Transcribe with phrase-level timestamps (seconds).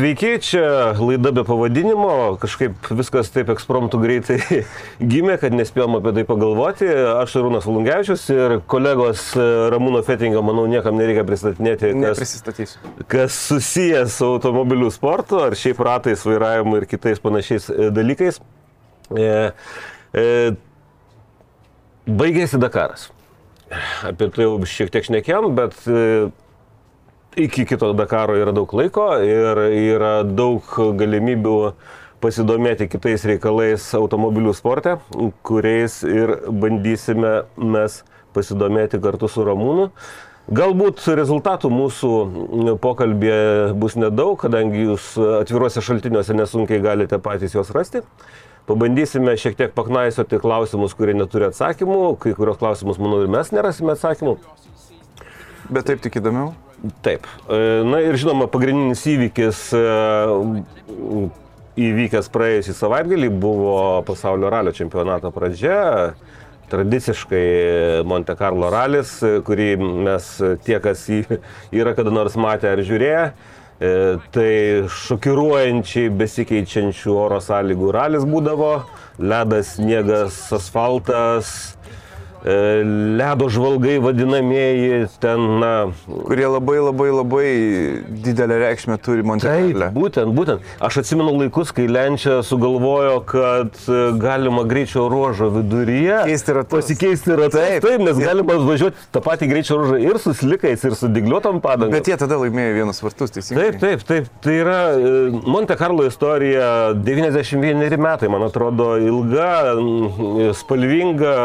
[0.00, 4.38] Sveiki, čia laida be pavadinimo, kažkaip viskas taip ekspromptų greitai
[5.12, 6.88] gimė, kad nespėjom apie tai pagalvoti.
[7.20, 12.32] Aš Rūnas Valungevičius ir kolegos Ramūno Fetingo, manau, niekam nereikia pristatinėti, kas,
[13.12, 18.40] kas susijęs su automobilių sportu ar šiaip ratais, vairavimu ir kitais panašiais e, dalykais.
[19.12, 19.30] E,
[20.16, 20.26] e,
[22.08, 23.10] baigėsi Dakaras.
[24.08, 26.30] Apie tai jau šiek tiek šnekėjom, bet e,
[27.36, 30.66] iki kito Dakaro yra daug laiko ir yra daug
[30.98, 31.56] galimybių
[32.20, 34.98] pasidomėti kitais reikalais automobilių sporte,
[35.46, 38.02] kuriais ir bandysime mes
[38.34, 39.88] pasidomėti kartu su Ramūnu.
[40.50, 42.10] Galbūt rezultatų mūsų
[42.82, 48.02] pokalbėje bus nedaug, kadangi jūs atviruose šaltiniuose nesunkiai galite patys juos rasti.
[48.66, 53.94] Pabandysime šiek tiek paknaisoti klausimus, kurie neturi atsakymų, kai kurios klausimus, manau, ir mes nerasime
[53.94, 54.36] atsakymų.
[55.70, 56.52] Bet taip tik įdomiau.
[57.04, 57.26] Taip.
[57.50, 59.80] E, na ir žinoma, pagrindinis įvykis e,
[61.80, 63.76] įvykęs praėjusį savaitgalį buvo
[64.08, 65.80] pasaulio ralio čempionato pradžia.
[66.70, 70.28] Tradiciškai Monte Carlo ralis, kurį mes
[70.64, 71.40] tie, kas jį
[71.74, 73.90] yra kada nors matę ar žiūrėję, e,
[74.32, 74.52] tai
[75.02, 78.72] šokiruojančiai besikeičiančių oro sąlygų ralis būdavo.
[79.20, 81.74] Ledas, sniegas, asfaltas,
[83.18, 85.72] ledo žvalgai vadinamieji, ten, na.
[86.06, 87.48] Kurie labai labai labai
[88.08, 89.90] didelę reikšmę turi Montekarle.
[89.90, 90.64] Taip, būtent, būtent.
[90.80, 96.22] Aš atsimenu laikus, kai Lenčia sugalvojo, kad e, galima greičio ruožo viduryje
[96.54, 96.70] ratus.
[96.72, 97.58] pasikeisti ratus.
[97.60, 101.60] Taip, taip, nes galima važiuoti tą patį greičio ruožą ir su slikais, ir su digliuotom
[101.60, 101.92] padangom.
[101.92, 103.68] Bet jie tada laimėjo vienus vartus, teisingai.
[103.68, 104.32] Taip, taip, taip.
[104.40, 105.12] Tai yra e,
[105.44, 109.76] Monte Carlo istorija 91 metai, man atrodo, ilga,
[110.56, 111.36] spalvinga.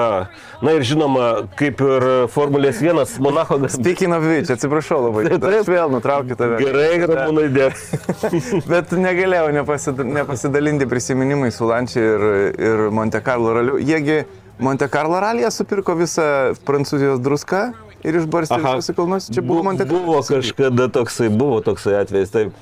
[0.64, 1.26] Na ir žinoma,
[1.60, 3.58] kaip ir Formulės 1 Monaco.
[3.72, 5.26] Speaking of which, atsiprašau labai.
[5.28, 5.60] Taip, taip.
[5.62, 6.60] Aš vėl nutraukiu tave.
[6.62, 7.82] Gerai, Ramūnai, dėk.
[8.72, 13.80] Bet negalėjau nepasid, nepasidalinti prisiminimai su Lančiai ir, ir Monte Carlo raliu.
[13.82, 14.24] Jiegi
[14.60, 16.28] Monte Carlo ralyje supirko visą
[16.68, 17.64] Prancūzijos druską
[18.06, 19.32] ir išbarstė visus kalnus.
[19.34, 20.06] Čia buvo Monte Carlo.
[20.08, 22.62] Buvo kažkada toksai, buvo toksai atvejis, taip.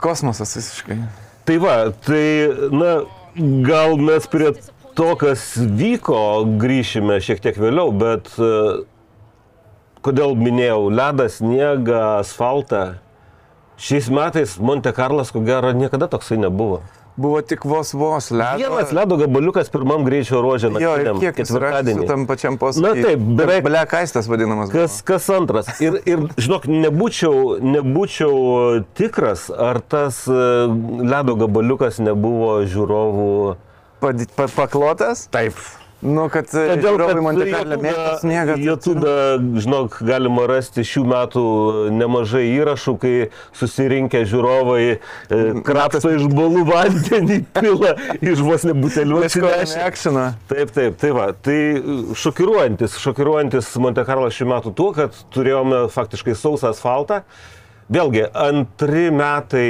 [0.00, 1.00] Kosmosas visiškai.
[1.48, 1.76] Tai va,
[2.06, 2.22] tai,
[2.72, 3.00] na,
[3.66, 4.52] gal mes prie
[5.00, 8.48] to, kas vyko, grįšime šiek tiek vėliau, bet e,
[10.04, 12.98] kodėl minėjau ledą, sniegą, asfaltą.
[13.80, 16.82] Šiais metais Monte Carlas, ko gero, niekada toksai nebuvo.
[17.20, 18.60] Buvo tik vos vos ledo.
[18.60, 20.70] Vienas ledo gabaliukas pirmam greičio ruožė.
[20.80, 22.04] Jo, ir kiek ketvirtadienį.
[22.08, 22.84] Tam pačiam posūkiui.
[22.84, 23.64] Na taip, beveik.
[23.64, 24.68] Blekaistas vadinamas.
[24.72, 25.72] Kas, kas antras.
[25.84, 30.46] Ir, ir žinok, nebūčiau, nebūčiau tikras, ar tas e,
[31.08, 33.34] ledo gabaliukas nebuvo žiūrovų
[34.00, 35.28] paklotas?
[35.34, 35.58] Taip.
[36.00, 38.54] Nu, kad Todėl, kad Monte Carlo mėgsta sniegą.
[38.64, 39.10] YouTube,
[39.60, 41.42] žinok, galima rasti šių metų
[41.92, 43.12] nemažai įrašų, kai
[43.58, 49.20] susirinkę žiūrovai e, krapsto iš balų vandenį, pila iš vos nebutelių.
[50.48, 51.30] Taip, taip, tai va.
[51.36, 51.60] Tai
[52.24, 57.26] šokiruojantis, šokiruojantis Monte Carlo šių metų tuo, kad turėjome faktiškai sausą asfaltą.
[57.90, 59.64] Vėlgi, antri metai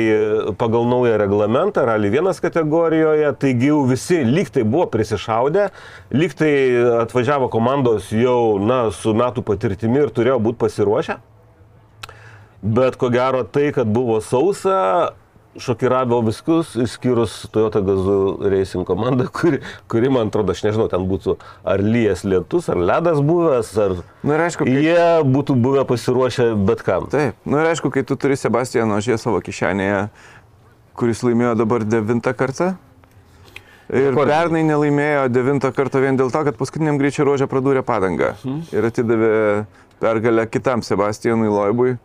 [0.60, 5.70] pagal naują reglamentą, rally 1 kategorijoje, taigi jau visi lygtai buvo prisišaudę,
[6.12, 6.52] lygtai
[7.00, 11.16] atvažiavo komandos jau, na, su metų patirtimi ir turėjo būti pasiruošę.
[12.60, 15.14] Bet ko gero tai, kad buvo sausa,
[15.58, 19.58] šokiravo viskus, išskyrus Toyota Gazoo Racing komandą, kuri,
[19.90, 23.96] kuri, man atrodo, aš nežinau, ten būtų ar lyjas lietus, ar ledas buvęs, ar...
[24.22, 24.76] Na ir aišku, kai...
[24.84, 27.08] jie būtų buvę pasiruošę bet kam.
[27.10, 30.04] Taip, na ir aišku, kai tu turi Sebastiano Žė savo kišenėje,
[31.00, 32.76] kuris laimėjo dabar devintą kartą.
[33.90, 34.30] Ir Rekordinį.
[34.30, 38.36] pernai nelaimėjo devintą kartą vien dėl to, kad paskutiniam greičio ruožę pradūrė padangą.
[38.44, 38.60] Hmm.
[38.70, 39.32] Ir atidavė
[39.98, 41.96] pergalę kitam Sebastianui Loibui.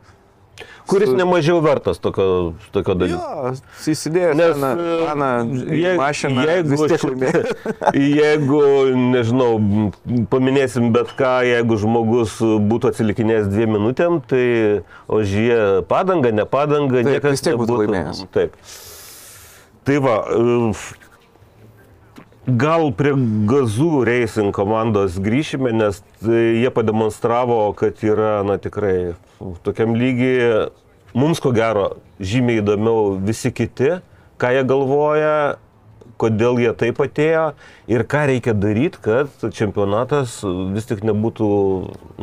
[0.87, 1.15] Kuris su...
[1.17, 3.19] nemažiau vertas tokio, tokio dalyko.
[3.19, 3.53] Jo,
[3.91, 4.71] įsidėjęs na,
[5.17, 5.29] na,
[5.73, 6.87] je, mašiną, jeigu,
[8.21, 8.61] jeigu,
[9.15, 9.49] nežinau,
[10.31, 14.43] paminėsim bet ką, jeigu žmogus būtų atsilikinėjęs dviem minutėm, tai
[15.25, 18.27] jie padanga, ne padanga, Taip, niekas vis tiek būtų laimėjęs.
[18.35, 18.61] Taip.
[19.85, 20.19] Tai va,
[22.45, 23.09] Gal prie
[23.49, 29.15] Gazų Racing komandos grįšime, nes jie pademonstravo, kad yra, na tikrai,
[29.65, 30.69] tokiam lygiai,
[31.17, 33.97] mums ko gero, žymiai įdomiau visi kiti,
[34.41, 35.35] ką jie galvoja,
[36.21, 37.45] kodėl jie taip atėjo
[37.91, 40.37] ir ką reikia daryti, kad čempionatas
[40.75, 41.47] vis tik nebūtų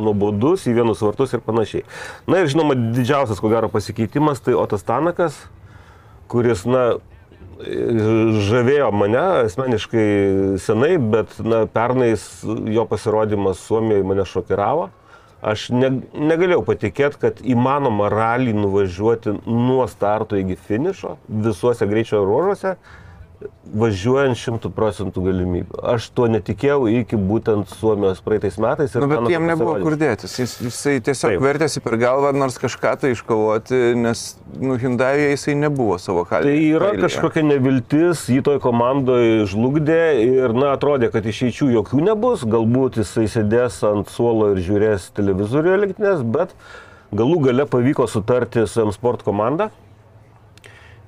[0.01, 1.85] nuobodus į vienus vartus ir panašiai.
[2.25, 5.37] Na ir žinoma, didžiausias ko gero pasikeitimas tai Otas Tanakas,
[6.31, 6.95] kuris, na,
[7.63, 10.07] žavėjo mane asmeniškai
[10.61, 14.89] senai, bet na, pernais jo pasirodymas Suomijoje mane šokiravo.
[15.43, 22.77] Aš ne, negalėjau patikėti, kad įmanoma ralį nuvažiuoti nuo starto iki finišo visuose greičio ruožuose
[23.73, 25.79] važiuojant šimtų procentų galimybių.
[25.93, 28.93] Aš tuo netikėjau iki būtent Suomijos praeitais metais.
[28.99, 30.35] Nu, bet jiem nebuvo kur dėtis.
[30.41, 31.43] Jis, jisai tiesiog Taip.
[31.43, 34.23] vertėsi per galvą nors kažką tai iškovoti, nes
[34.59, 36.51] nu, Hyundai jisai nebuvo savo kalbą.
[36.51, 37.05] Tai yra kailėje.
[37.07, 42.45] kažkokia neviltis, jį toj komandoje žlugdė ir, na, atrodė, kad išeičių jokių nebus.
[42.45, 46.53] Galbūt jisai sėdės ant suolo ir žiūrės televizorių elektrinės, bet
[47.13, 49.71] galų gale pavyko sutarti su M Sport komanda.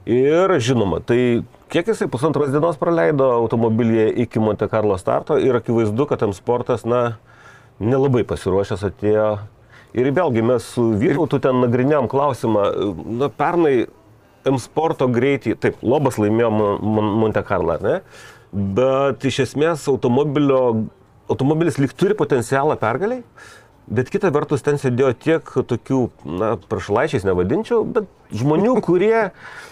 [0.06, 6.06] Ir žinoma, tai Kiek jisai pusantros dienos praleido automobilyje iki Monte Carlo starto ir akivaizdu,
[6.06, 7.18] kad tam sportas, na,
[7.82, 9.30] nelabai pasiruošęs atėjo.
[9.98, 12.64] Ir vėlgi mes su Vytautu ten nagrinėjom klausimą,
[13.18, 13.88] na, pernai
[14.46, 17.98] M sporto greitį, taip, Lobas laimėjo Monte Carlo, ne?
[18.54, 23.26] Bet iš esmės automobilis lyg turi potencialą pergaliai,
[23.86, 29.28] Bet kita vertus, ten sėdėjo tiek tokių, na, prašalaičiais nevadinčiau, bet žmonių, kurie,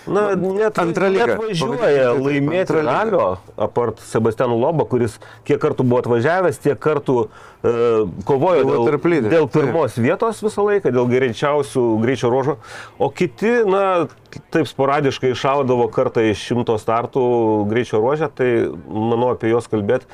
[0.06, 0.26] na,
[0.60, 5.18] net, net važiuoja laimėti ralio, apart Sebastiano Lobo, kuris
[5.48, 7.74] kiek kartų buvo atvažiavęs, tiek kartų e,
[8.30, 12.60] kovojo dėl, dėl pirmos vietos visą laiką, dėl greičiausių greičio rožo,
[13.02, 14.06] o kiti, na,
[14.54, 17.26] taip sporadiškai išaudavo kartą iš šimto startų
[17.74, 18.54] greičio rožę, tai
[18.86, 20.06] manau apie juos kalbėti.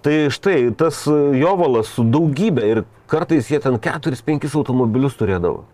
[0.00, 5.64] Tai štai tas Jovalas su daugybė ir kartais jie ten 4-5 automobilius turėdavo.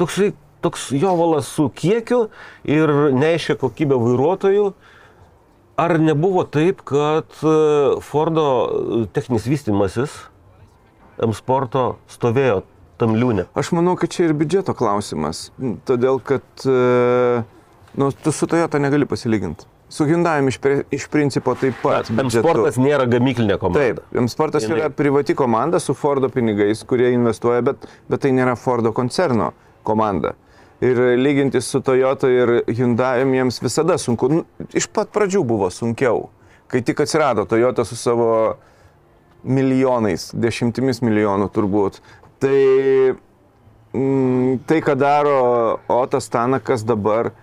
[0.00, 2.28] Toksai, toks jovalas su kiekiu
[2.68, 4.70] ir neaiškia kokybė vairuotojų.
[5.80, 7.54] Ar nebuvo taip, kad e,
[8.04, 10.12] Fordo e, techninis vystimasis
[11.24, 12.62] M sporto stovėjo
[13.00, 13.46] tam liūne?
[13.56, 15.48] Aš manau, kad čia ir biudžeto klausimas.
[15.88, 17.40] Todėl, kad e,
[17.96, 19.68] nu, tu su Toyota negali pasilyginti.
[19.90, 20.58] Su Hyundai iš,
[20.94, 22.10] iš principo taip pat.
[22.14, 23.80] M Sportas nėra gamyklinė komanda.
[23.82, 24.78] Taip, M Sportas Jinai...
[24.78, 29.50] yra privati komanda su Fordo pinigais, kurie investuoja, bet, bet tai nėra Fordo koncerno
[29.82, 30.36] komanda.
[30.80, 34.30] Ir lyginti su Toyota ir Hyundai jiems visada sunku.
[34.30, 36.28] Nu, iš pat pradžių buvo sunkiau.
[36.70, 38.30] Kai tik atsirado Toyota su savo
[39.42, 41.98] milijonais, dešimtimis milijonų turbūt.
[42.40, 42.56] Tai
[43.92, 45.36] mm, tai, ką daro
[45.90, 47.34] Otas Tanakas dabar,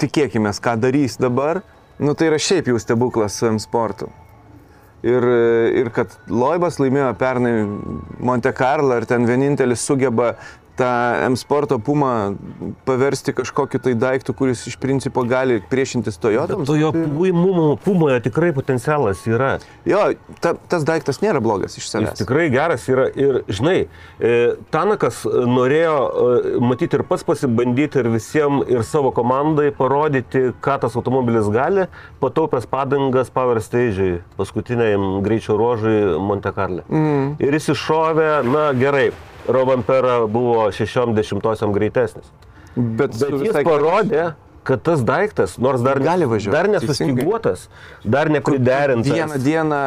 [0.00, 1.62] tikėkime, ką darys dabar,
[2.00, 4.10] nu tai yra šiaip jau stebuklas su M sportu.
[5.00, 5.24] Ir,
[5.80, 7.54] ir kad Loibas laimėjo pernai
[8.20, 10.34] Monte Carlo ir ten vienintelis sugeba
[10.80, 10.90] tą
[11.26, 12.36] M sporto pumą
[12.88, 16.66] paversti kažkokiu tai daiktu, kuris iš principo gali priešintis Toyotams.
[16.68, 16.92] To jo
[17.84, 19.52] pumoje tikrai potencialas yra.
[19.88, 20.06] Jo,
[20.40, 22.14] ta, tas daiktas nėra blogas iš savęs.
[22.14, 23.78] Jis tikrai geras yra ir, žinai,
[24.18, 24.32] e,
[24.72, 30.96] Tanakas norėjo e, matyti ir pats pasibandyti ir visiems ir savo komandai parodyti, ką tas
[30.98, 31.88] automobilis gali,
[32.22, 36.86] pataupęs padangas Power Stage'ai, paskutiniam greičio ruožui Monte Carlo.
[36.88, 37.34] Mm.
[37.42, 39.10] Ir jis iššovė, na gerai,
[39.52, 42.30] Rovampera buvo 60 greitesnis.
[42.76, 44.32] Bet, Bet jis parodė,
[44.64, 47.68] kad tas daiktas, nors dar, gali važiuoti, dar nesustyguotas,
[48.04, 49.12] dar nepriderintas.
[49.12, 49.80] Vieną dieną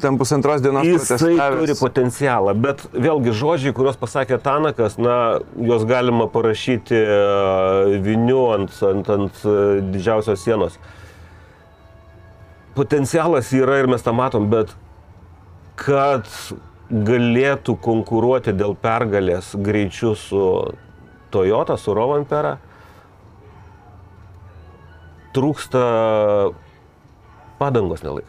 [0.00, 6.26] ten pusantros dienos jisai turi potencialą, bet vėlgi žodžiai, kuriuos pasakė Tanakas, na, juos galima
[6.30, 9.54] parašyti e, viniu ant, ant, ant e,
[9.94, 10.80] didžiausios sienos.
[12.74, 14.72] Potencialas yra ir mes tą matom, bet
[15.78, 16.26] kad
[16.92, 20.42] galėtų konkuruoti dėl pergalės greičiu su
[21.32, 22.58] Toyota, su Rovanpera,
[25.32, 25.82] trūksta
[27.58, 28.28] padangos nelaik.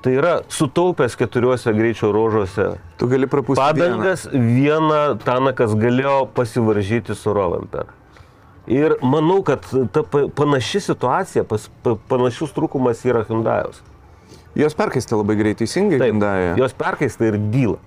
[0.00, 2.70] Tai yra sutaupęs keturiuose greičio ruožuose.
[2.96, 3.60] Tu gali prapūsti.
[3.60, 7.90] Padangas vieną, vieną Tanakas galėjo pasivaržyti su Rovanpera.
[8.70, 11.66] Ir manau, kad ta panaši situacija, pas,
[12.08, 13.82] panašus trūkumas yra Hyundai'aus.
[14.58, 16.00] Jos perkaista labai greitai, teisingai.
[16.00, 16.58] Taip, Hyundai.
[16.58, 17.78] jos perkaista ir dyla.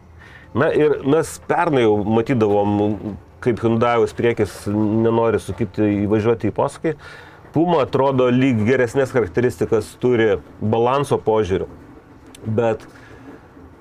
[0.56, 2.74] Na ir mes pernai jau matydavom,
[3.44, 6.98] kaip Hyundai'us priekis nenori sukipti įvažiuoti į posūkį.
[7.54, 11.68] Puma atrodo lyg geresnės charakteristikas turi balanso požiūriu.
[12.46, 12.86] Bet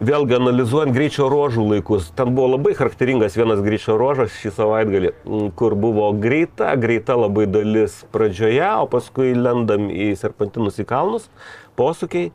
[0.02, 5.12] vėlgi analizuojant greičio ruožų laikus, ten buvo labai charakteringas vienas greičio ruožas šį savaitgalį,
[5.58, 11.30] kur buvo greita, greita labai dalis pradžioje, o paskui lendam į serpantinus į kalnus,
[11.78, 12.32] posūkiai.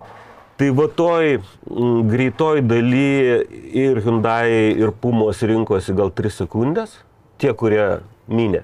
[0.57, 3.43] Tai va toj m, greitoj daly
[3.77, 6.95] ir Hyundai, ir Pumos rinkosi gal 3 sekundės,
[7.37, 8.63] tie, kurie minė.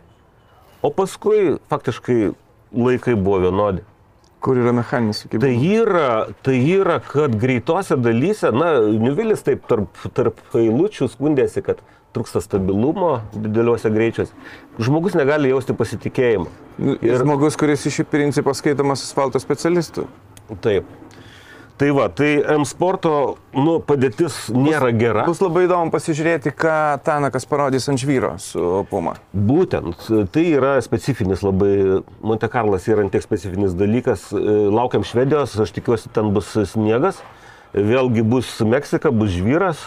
[0.82, 2.34] O paskui faktiškai
[2.74, 3.86] laikai buvo vienodi.
[4.44, 5.46] Kur yra mechaninis sukibimas?
[5.46, 6.08] Tai yra,
[6.44, 11.80] tai yra, kad greitose dalyse, na, Niuvilis taip tarp, tarp eilučių skundėsi, kad
[12.14, 14.34] trūksta stabilumo dideliuose greičiuose.
[14.82, 16.50] Žmogus negali jausti pasitikėjimo.
[17.06, 20.10] Ir žmogus, kuris iš principo skaitomas asfalto specialistų.
[20.66, 20.90] Taip.
[21.84, 23.10] Tai va, tai M sporto
[23.60, 25.26] nu, padėtis nėra gera.
[25.28, 29.18] Bus labai įdomu pasižiūrėti, ką Tanakas parodys ant žvyro su Puma.
[29.36, 34.30] Būtent, tai yra specifinis labai, Monte Carlas yra tiek specifinis dalykas.
[34.32, 37.20] Laukiam Švedijos, aš tikiuosi, ten bus sniegas.
[37.76, 39.84] Vėlgi bus Meksika, bus žvyras.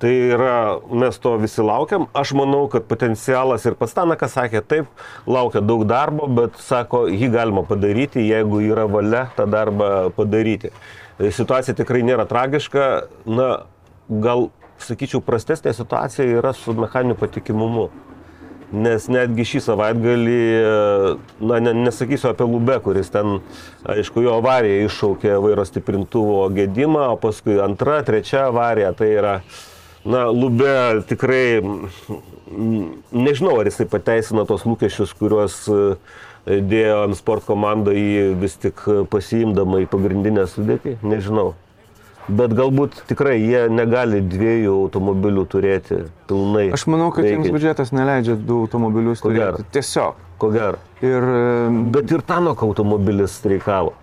[0.00, 2.04] Tai yra, mes to visi laukiam.
[2.16, 4.92] Aš manau, kad potencialas ir pats Tanakas sakė, taip,
[5.24, 10.76] laukia daug darbo, bet sako, jį galima padaryti, jeigu yra valia tą darbą padaryti.
[11.28, 12.86] Situacija tikrai nėra tragiška.
[13.28, 13.48] Na,
[14.08, 14.48] gal,
[14.80, 17.90] sakyčiau, prastesnė situacija yra su mechaniniu patikimumu.
[18.70, 20.42] Nes netgi šį savaitgalį,
[21.42, 23.40] na, ne, nesakysiu apie Lubę, kuris ten,
[23.82, 28.92] aišku, jo avarija iššaukė vairo stiprintuvo gedimą, o paskui antra, trečia avarija.
[28.94, 29.34] Tai yra,
[30.06, 31.58] na, Lubė tikrai,
[33.10, 35.64] nežinau, ar jisai pateisina tos lūkesčius, kuriuos
[36.58, 41.52] dėjo ant sport komanda jį vis tik pasiimdama į pagrindinę sudėtį, nežinau.
[42.30, 46.68] Bet galbūt tikrai jie negali dviejų automobilių turėti pilnai.
[46.76, 49.64] Aš manau, kad jiems biudžetas neleidžia du automobilius Ko turėti.
[49.64, 49.70] gero.
[49.74, 50.20] Tiesiog.
[50.38, 50.78] Ko gero.
[51.02, 51.26] Ir
[51.90, 53.96] Bet ir Tanoko automobilis streikavo.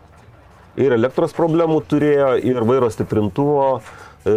[0.78, 3.80] Ir elektros problemų turėjo, ir vairo stiprintuvo,
[4.28, 4.36] e,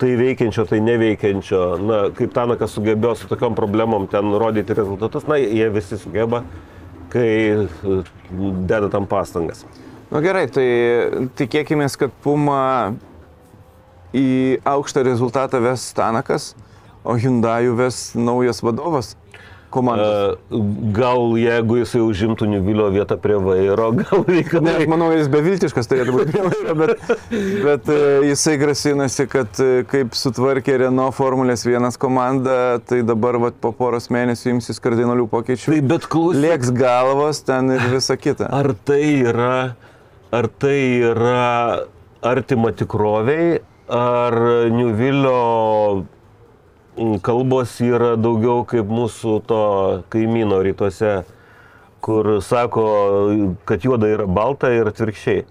[0.00, 1.62] tai veikiančio, tai neveikiančio.
[1.82, 6.44] Na, kaip Tanakas sugebėjo su tokiom problemom ten rodyti rezultatus, na, jie visi sugeba,
[7.12, 8.02] kai e,
[8.68, 9.64] deda tam pastangas.
[10.10, 10.66] Na nu, gerai, tai
[11.38, 12.92] tikėkime, kad Puma
[14.12, 16.52] į aukštą rezultatą ves Tanakas,
[17.04, 19.14] o Hyundai ves naujas vadovas
[19.72, 20.38] komandos.
[20.52, 20.60] E,
[20.96, 24.74] Gal jeigu jisai užimtų Nivilio vietą prie vairo, gal Ne, reikalai.
[24.82, 27.12] aš manau, jis beviltiškas turėtų būti prie vairo, bet,
[27.66, 27.98] bet e,
[28.30, 34.10] jisai grasinasi, kad e, kaip sutvarkė Renault Formulės 1 komanda, tai dabar vat, po poros
[34.12, 35.72] mėnesių imsis kardinalių pokyčių.
[35.74, 36.42] Tai bet klausyk.
[36.44, 38.48] Lieks galvos ten ir visa kita.
[38.52, 39.02] Ar tai
[39.32, 39.56] yra,
[40.34, 40.78] ar tai
[41.12, 41.46] yra
[42.22, 43.60] artima tikroviai,
[43.92, 44.36] ar
[44.72, 45.38] Niuvilio
[46.02, 46.21] mm,
[47.24, 49.60] kalbos yra daugiau kaip mūsų to
[50.12, 51.22] kaimyno rytuose,
[52.02, 52.86] kur sako,
[53.68, 55.44] kad juoda yra balta ir atvirkščiai.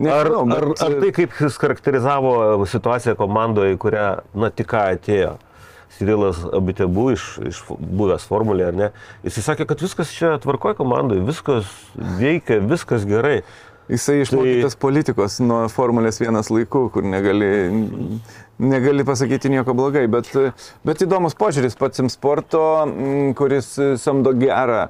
[0.00, 2.34] Ar, Nežinau, ar, bet- ar tai kaip jis charakterizavo
[2.66, 5.34] situaciją komandoje, kurią, na, tik ką atėjo?
[5.98, 8.88] Sirilas Abitebų iš, iš buvęs formulė, ar ne?
[9.26, 11.68] Jis sakė, kad viskas čia tvarkoja komandoje, viskas
[12.20, 13.42] veikia, viskas gerai.
[13.90, 17.50] Jisai išmokytas Tai- politikos nuo Formulės 1 laikų, kur negali,
[18.62, 20.30] negali pasakyti nieko blogai, bet,
[20.86, 24.88] bet įdomus požiūris pats im sporto, mm, kuris samdo gerą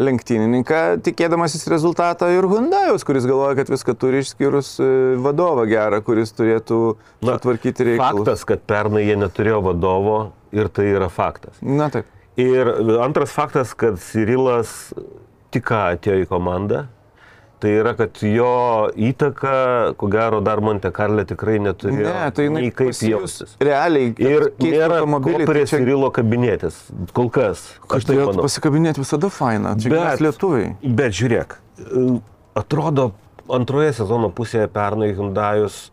[0.00, 4.88] lenktynininką, tikėdamasis rezultato ir Hyundai'us, kuris galvoja, kad viską turi išskyrus e,
[5.20, 6.78] vadovą gerą, kuris turėtų
[7.20, 8.22] Na, sutvarkyti reikalus.
[8.24, 10.18] Faktas, kad pernai jie neturėjo vadovo
[10.56, 11.60] ir tai yra faktas.
[11.60, 12.08] Na taip.
[12.40, 12.70] Ir
[13.04, 14.94] antras faktas, kad Sirilas
[15.52, 16.86] tik atėjo į komandą.
[17.62, 18.46] Tai yra, kad jo
[18.98, 19.52] įtaka,
[20.00, 22.10] ko gero, dar Monte Carlo tikrai neturėjo.
[22.10, 23.52] Ne, tai jinai kaip jaustis.
[23.62, 24.08] Realiai.
[24.18, 26.80] Ir nėra automobilį, prie tai čia- Sirilo kabinėtis.
[27.14, 27.62] Kol kas.
[27.86, 28.42] Tai manau.
[28.42, 30.74] pasikabinėti visada faina, čia mes lietuviai.
[30.82, 32.20] Bet žiūrėk, e,
[32.58, 33.12] atrodo,
[33.48, 35.90] antroje sezono pusėje pernai Hyundai'us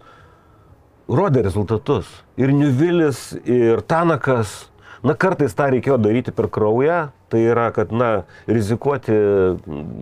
[1.09, 2.09] rodė rezultatus.
[2.37, 4.69] Ir Niuvilis, ir Tanakas.
[5.03, 7.11] Na, kartais tą reikėjo daryti per kraują.
[7.29, 9.13] Tai yra, kad, na, rizikuoti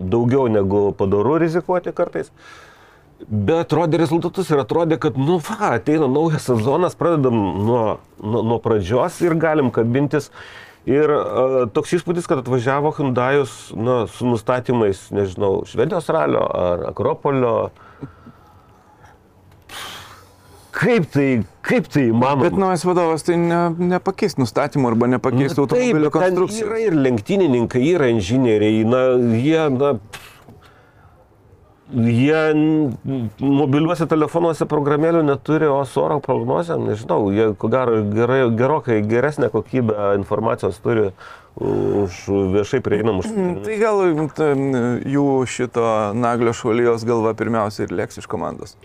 [0.08, 2.32] daugiau negu padaru rizikuoti kartais.
[3.28, 7.82] Bet rodė rezultatus ir atrodė, kad, nu, va, ateina naujas sezonas, pradedam nuo,
[8.22, 10.30] nuo, nuo pradžios ir galim kabintis.
[10.88, 17.56] Ir uh, toks įspūdis, kad atvažiavo Hyundai'us na, su nustatymais, nežinau, Švedijos ralio ar Akropolio.
[20.78, 21.26] Kaip tai,
[21.66, 22.44] kaip tai įmanoma?
[22.46, 23.60] Bet naujas vadovas tai ne,
[23.96, 26.66] nepakeis nustatymų arba nepakeis Na automobilio konstrukcijos.
[26.68, 29.00] Yra ir lenktynininkai, yra inžinieriai, na,
[29.34, 29.90] jie, na,
[31.90, 32.42] jie
[33.42, 39.50] mobiliuose telefonuose programėlių neturi, o su oro prognozėm, nežinau, jie ko gero gerai, gerokai geresnę
[39.50, 41.10] kokybę informacijos turi
[41.58, 42.22] už
[42.54, 43.26] viešai prieinamus.
[43.66, 48.78] Tai gal jų šito naglio švalijos galva pirmiausia ir lėks iš komandos.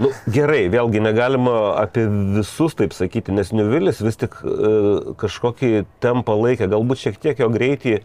[0.00, 2.06] Nu, gerai, vėlgi negalima apie
[2.38, 4.70] visus taip sakyti, nes Niuvilis vis tik e,
[5.20, 7.98] kažkokį tempą laikė, galbūt šiek tiek jo greitį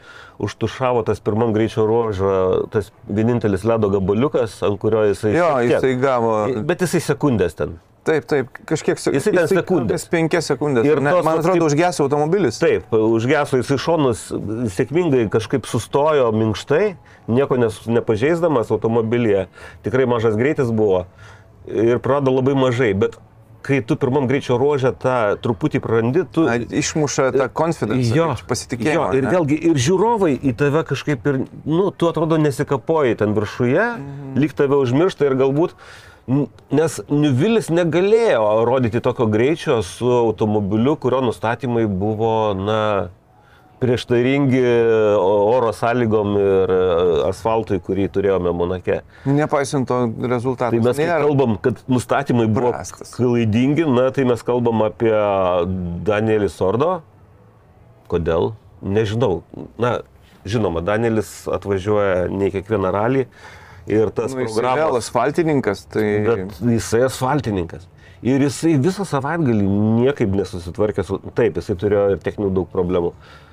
[0.43, 2.35] užtušavo tas pirmam greičio ruožą,
[2.73, 5.37] tas vienintelis ledo gabaliukas, ant kurio jisai...
[5.37, 6.33] Jo, tiek- jisai gavo.
[6.67, 7.77] Bet jisai sekundės ten.
[8.05, 9.23] Taip, taip, kažkiek sekundės.
[9.23, 10.03] Jisai ten sekundės.
[10.11, 10.85] Penkias sekundės.
[10.85, 12.59] Ir tos man atrodo, kaip- užgeso automobilis.
[12.61, 14.27] Taip, užgeso jisai šonus
[14.75, 16.91] sėkmingai kažkaip sustojo minkštai,
[17.33, 19.47] nieko nes, nepažeisdamas automobilyje,
[19.87, 21.05] tikrai mažas greitis buvo
[21.67, 23.17] ir prarado labai mažai, bet
[23.65, 26.43] kai tu pirmam greičio ruožę tą truputį prarandi, tu...
[26.45, 28.93] Na, Išmuša tą confidence, Jo, pasitikėjimą.
[28.93, 29.31] jo, ir ne?
[29.33, 34.35] vėlgi, ir žiūrovai į tave kažkaip ir, nu, tu atrodo nesikapoji ten viršuje, Mhm.
[34.37, 35.73] lyg tave užmiršta ir galbūt
[36.73, 43.09] Nes Niuvilis negalėjo rodyti tokio greičio su automobiliu, kurio nustatymai buvo, na,
[43.79, 44.61] prieštaringi
[45.19, 46.81] oro sąlygom ir e,
[47.29, 49.01] asfaltui, kurį turėjome Monake.
[49.27, 49.99] Nepaisant to
[50.31, 50.71] rezultato.
[50.75, 53.13] Tai mes kai kalbam, kad nustatymai buvo prastas.
[53.17, 55.13] klaidingi, na tai mes kalbam apie
[56.07, 56.99] Danielį Sordo.
[58.11, 58.53] Kodėl?
[58.85, 59.41] Nežinau.
[59.81, 59.97] Na,
[60.47, 63.25] žinoma, Danielis atvažiuoja ne kiekvieną ralį
[63.89, 64.81] ir tas nu, jis programas.
[64.81, 66.05] vėl asfaltininkas, tai...
[66.25, 67.89] Bet jisai asfaltininkas.
[68.25, 69.65] Ir jisai visą savaitgalį
[70.01, 71.19] niekaip nesusitvarkė su...
[71.37, 73.11] Taip, jisai turėjo ir techninių daug problemų.
[73.11, 73.44] Uh,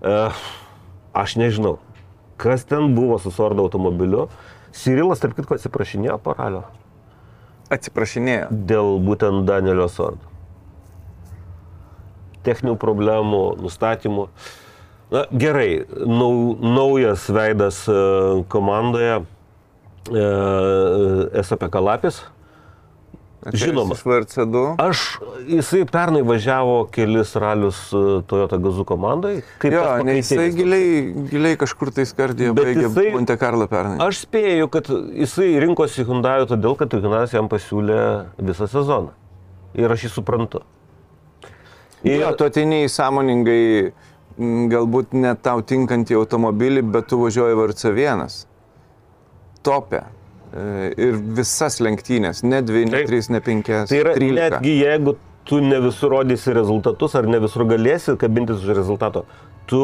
[0.00, 1.76] aš nežinau,
[2.40, 4.28] kas ten buvo su Sordo automobiliu.
[4.72, 6.62] Sirilas, tarp kitko, atsiprašinėjo paralio
[7.70, 8.46] Atsiprašinėjo.
[8.50, 10.22] dėl būtent Danielio Sordo.
[12.46, 14.28] Techninių problemų, nustatymų.
[15.10, 17.92] Na, gerai, nau, naujas veidas e,
[18.48, 19.22] komandoje e,
[21.42, 22.22] SAP Kalapis.
[23.40, 23.94] Žinoma.
[23.96, 24.62] Iš VRC2.
[24.84, 25.02] Aš,
[25.48, 29.38] jisai pernai važiavo kelis ralius e, Toyota Gazoo komandai.
[29.62, 30.90] Kaip Jo, ne, jisai giliai,
[31.30, 33.96] giliai kažkur tai skardė, Bet baigė Monte Carlo pernai.
[34.04, 38.02] Aš spėju, kad jisai rinkosi Hyundai todėl, kad Hyundai jam pasiūlė
[38.44, 39.16] visą sezoną.
[39.80, 40.60] Ir aš jį suprantu.
[42.04, 43.64] Ir jo, tu atėjai sąmoningai,
[44.72, 48.24] galbūt net tau tinkantį automobilį, bet tu važiuoji VRC1.
[49.64, 50.04] Topė.
[50.50, 53.10] E, Ir visas lenktynės, ne dvi, ne Taip.
[53.10, 53.90] trys, ne penkias.
[53.90, 54.34] Tai yra 13.
[54.40, 55.16] netgi jeigu
[55.46, 59.24] tu ne visur rodysi rezultatus ar ne visur galėsi kabintis už rezultato,
[59.70, 59.80] tu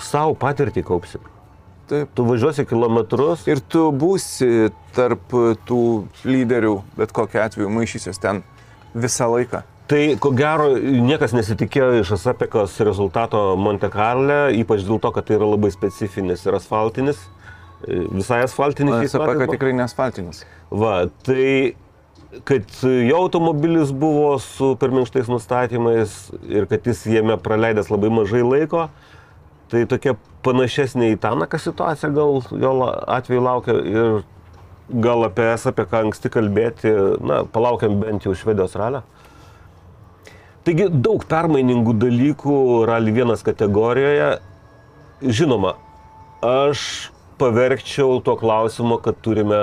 [0.00, 1.20] savo patirtį kaupsi.
[1.90, 2.12] Taip.
[2.14, 3.42] Tu važiuosi kilometrus.
[3.50, 5.34] Ir tu būsi tarp
[5.68, 5.82] tų
[6.24, 8.40] lyderių, bet kokiu atveju maišysies ten
[8.94, 9.64] visą laiką.
[9.90, 15.36] Tai ko gero niekas nesitikėjo iš Asapekos rezultato Monte Carle, ypač dėl to, kad tai
[15.36, 17.18] yra labai specifinis ir asfaltinis.
[17.86, 19.10] E, Visai asfaltinis.
[19.10, 20.42] SAP, metais kad tikrai nesfaltinis.
[20.70, 21.74] Va, tai
[22.48, 26.14] kad jo automobilis buvo su per minkštais nustatymais
[26.48, 28.86] ir kad jis jame praleidęs labai mažai laiko,
[29.72, 34.22] tai tokia panašesnė į Tanaką situacija gal jo atveju laukia ir
[35.04, 36.92] gal apie es, apie ką anksti kalbėti,
[37.24, 39.02] na, palaukiam bent jau švedijos ralę.
[40.66, 44.28] Taigi daug permainingų dalykų Rally 1 kategorijoje.
[45.22, 45.74] Žinoma,
[46.46, 49.58] aš paverkčiau tuo klausimu, kad turime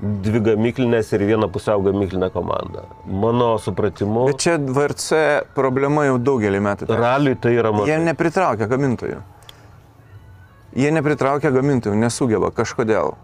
[0.00, 2.82] dvi gamyklinės ir vieną pusiau gamyklinę komandą.
[3.06, 5.20] Mano supratimu, Bet čia VRC
[5.54, 6.88] problema jau daugelį metų.
[6.98, 8.00] raliui tai yra Jie mažai.
[8.10, 9.20] nepritraukia gamintojų.
[10.74, 13.14] Jie nepritraukia gamintojų, nesugeba kažkodėl.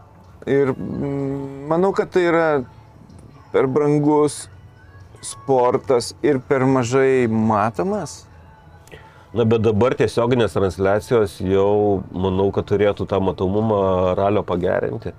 [0.47, 2.47] Ir mm, manau, kad tai yra
[3.53, 4.45] per brangus
[5.21, 8.23] sportas ir per mažai matomas.
[9.31, 15.13] Na, bet dabar tiesioginės transliacijos jau, manau, kad turėtų tą matomumą ralio pagerinti.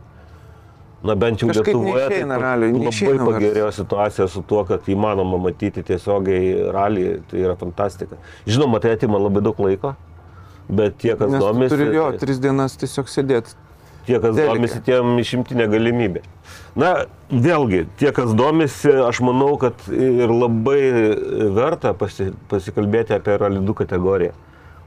[1.01, 4.83] Na, bent jau Kažkaip Lietuvoje tai neišeina to- raliui, labai pagerėjo situacija su tuo, kad
[4.85, 8.19] įmanoma matyti tiesiogiai ralį, tai yra fantastika.
[8.45, 9.95] Žinoma, tai atima labai daug laiko,
[10.69, 13.55] bet tie, kas domisi, turi jo tai- tris dienas tiesiog sėdėti.
[14.05, 14.53] tie, kas Telike.
[14.53, 16.21] domisi, tiem išimtinė galimybė.
[16.75, 16.91] Na,
[17.27, 20.79] vėlgi, tie, kas domisi, aš manau, kad ir labai
[21.51, 24.31] verta pasi, pasikalbėti apie Rally2 kategoriją,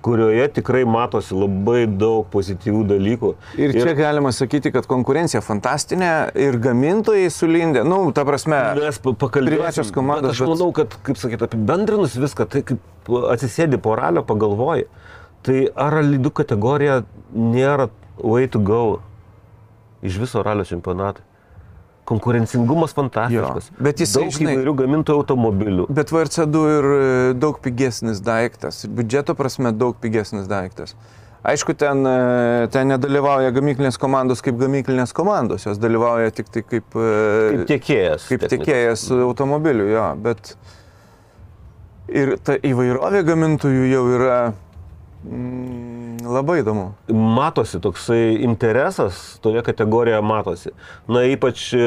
[0.04, 3.32] kurioje tikrai matosi labai daug pozityvių dalykų.
[3.60, 6.10] Ir čia galima sakyti, kad konkurencija fantastinė
[6.46, 7.84] ir gamintojai sulindė.
[7.88, 9.58] Nu, ta prasme, Mes pa- pakalbėsim.
[9.60, 14.24] Privačios komandos, Aš bet- manau, kad, kaip sakyt, apibendrinus viską, tai kaip atsisėdi po ralio,
[14.24, 14.88] pagalvoji,
[15.44, 17.02] tai ar Rally2 kategorija
[17.36, 17.90] nėra
[18.24, 19.00] way to go
[20.04, 21.20] iš viso ralio čempionato.
[22.04, 23.68] Konkurencingumas fantastiškas.
[23.72, 25.86] Jo, bet jisai, daug žinai- įvairių gamintojų automobilių.
[25.88, 30.92] Bet VRC2 ir e, daug pigesnis daiktas, ir biudžeto prasme daug pigesnis daiktas.
[31.44, 36.92] Aišku, ten, e, ten nedalyvauja gamyklinės komandos kaip gamyklinės komandos, jos dalyvauja tik tai kaip,
[36.96, 37.08] e,
[37.56, 38.28] Kaip tiekėjas.
[38.28, 38.64] kaip techniškai.
[38.64, 40.54] tiekėjas automobilių, jo, bet
[42.08, 44.38] ir ta įvairovė gamintojų jau yra
[45.24, 46.92] labai įdomu.
[47.08, 50.72] matosi toksai interesas, toje kategorijoje matosi.
[51.08, 51.80] Na, ypač e,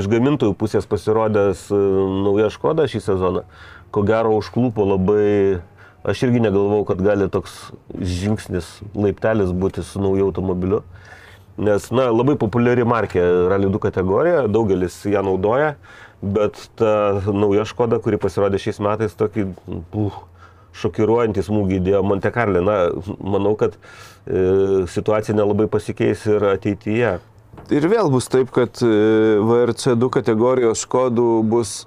[0.00, 1.80] iš gamintojų pusės pasirodęs e,
[2.24, 3.44] nauja Škoda šį sezoną,
[3.92, 5.60] ko gero užklupo labai,
[6.04, 10.82] aš irgi negalvau, kad gali toks žingsnis, laiptelis būti su nauju automobiliu.
[11.60, 15.74] Nes, na, labai populiari markė Rally 2 kategorija, daugelis ją naudoja,
[16.22, 19.50] bet ta nauja Škoda, kuri pasirodė šiais metais, tokį
[19.92, 20.16] puh,
[20.76, 22.62] šokiruojantį smūgį įdėjo Monte Carlo.
[22.64, 22.78] Na,
[23.18, 27.18] manau, kad e, situacija nelabai pasikeis ir ateityje.
[27.74, 28.90] Ir vėl bus taip, kad e,
[29.44, 31.84] VRC2 kategorijos škodų bus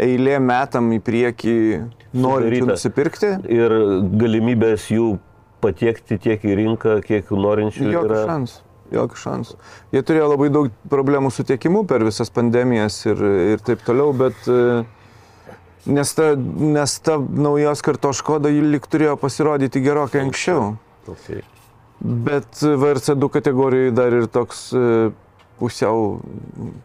[0.00, 1.56] eilė metam į priekį
[2.16, 3.34] norinčių nusipirkti.
[3.52, 3.74] Ir
[4.20, 5.14] galimybės jų
[5.64, 8.20] patiekti tiek į rinką, kiek norinčių Jokių yra.
[8.30, 8.66] šansų.
[8.90, 9.58] Jokių šansų.
[9.94, 13.20] Jie turėjo labai daug problemų su tiekimu per visas pandemijas ir,
[13.54, 14.82] ir taip toliau, bet e,
[15.86, 20.74] nes ta, nes ta naujos kartos škoda lik turėjo pasirodyti gerokai anksčiau.
[21.08, 21.42] Okay.
[22.00, 25.10] Bet VRC2 kategorijoje dar ir toks e,
[25.60, 26.20] pusiau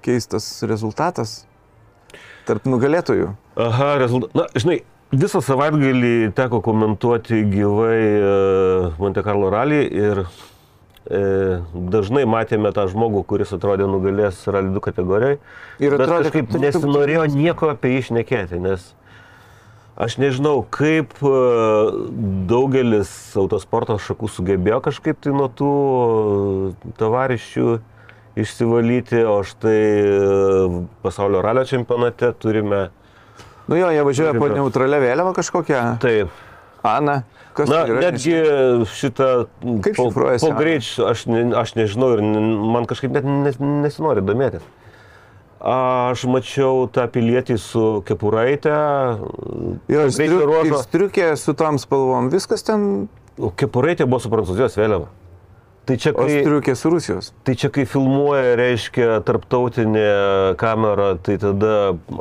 [0.04, 1.44] keistas rezultatas
[2.46, 3.32] tarp nugalėtojų.
[3.58, 4.36] Aha, rezultatas.
[4.38, 4.82] Na, žinai,
[5.16, 8.34] visą savaitgalį teko komentuoti gyvai e,
[9.00, 10.26] Monte Carlo rally ir
[11.06, 15.38] dažnai matėme tą žmogų, kuris atrodė nugalės rally 2 kategorijoje.
[15.80, 18.88] Ir atrodė, kad- nesinorėjo nieko apie jį išnekėti, nes
[19.96, 21.34] aš nežinau, kaip e,
[22.50, 27.68] daugelis autosporto šakų sugebėjo kažkaip tai nuo tų e, tavarišių
[28.36, 32.90] išsivalyti, o štai e, pasaulio ralio čempionate turime
[33.68, 35.80] Nu jo, jie važiuoja po neutralią vėliavą kažkokią.
[36.04, 36.30] taip.
[36.86, 37.24] Ana,
[37.56, 38.02] kas Na, tai yra?
[38.10, 38.36] netgi
[38.94, 39.30] šitą
[39.86, 42.24] Kaip po, šifruojasi po greičiu, aš, ne, aš nežinau ir
[42.76, 44.66] man kažkaip net nes, nesinori domėtis.
[45.66, 48.74] Aš mačiau tą pilietį su kepuraitė,
[49.90, 50.04] Ir
[50.46, 50.82] ruožo.
[50.84, 53.08] striukė su tom spalvom, viskas ten,
[53.60, 55.10] Kepuraitė buvo su prancūzijos vėliava.
[55.86, 57.28] Tai čia, o kai, striukė su Rusijos.
[57.46, 60.06] tai čia kai filmuoja, reiškia, tarptautinė
[60.58, 61.74] kamera, tai tada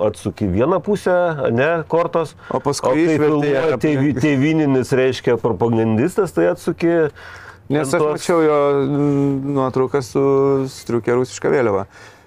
[0.04, 1.14] atsuki vieną pusę,
[1.56, 2.34] ne, kortos.
[2.50, 6.92] O O paskui kai išvertė ją filmuoja tėvi, tėvininis, reiškia, propagandistas, tai atsuki.
[7.72, 8.58] Nes aš tos- mačiau jo
[9.56, 10.24] nuotrauką su
[10.68, 11.86] striukė rusiška vėliava.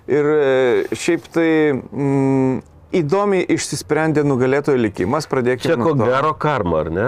[0.10, 2.58] Ir e, šiaip tai mm,
[2.98, 5.76] įdomiai išsisprendė nugalėtojo likimas, pradėkime.
[5.76, 7.08] Čia ko gero karma, ar ne?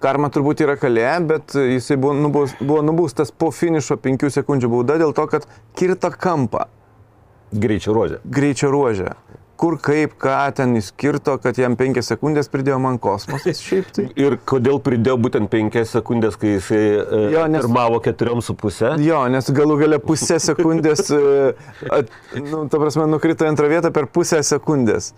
[0.00, 4.96] Karma turbūt yra kalė, bet jisai buvo, nubaus, buvo nubaustas po finišo 5 sekundžių bauda
[5.02, 5.44] dėl to, kad
[5.76, 6.66] kirto kampą
[7.52, 8.20] Greičio ruožė.
[8.24, 9.12] greičio ruožę.
[9.60, 13.58] Kur kaip, ką ten jis kirto, kad jam 5 sekundės pridėjo man kosmosas.
[13.60, 14.04] Šiaip tai.
[14.16, 19.02] Ir kodėl pridėjau būtent 5 sekundės, kai jisai Jo, jo, nes- pirmavo 4,5?
[19.04, 21.52] Jo, nes galų gale pusę sekundės, e,
[21.92, 22.08] at,
[22.40, 25.12] nu, ta prasme, nukrito į antrą vietą per pusę sekundės.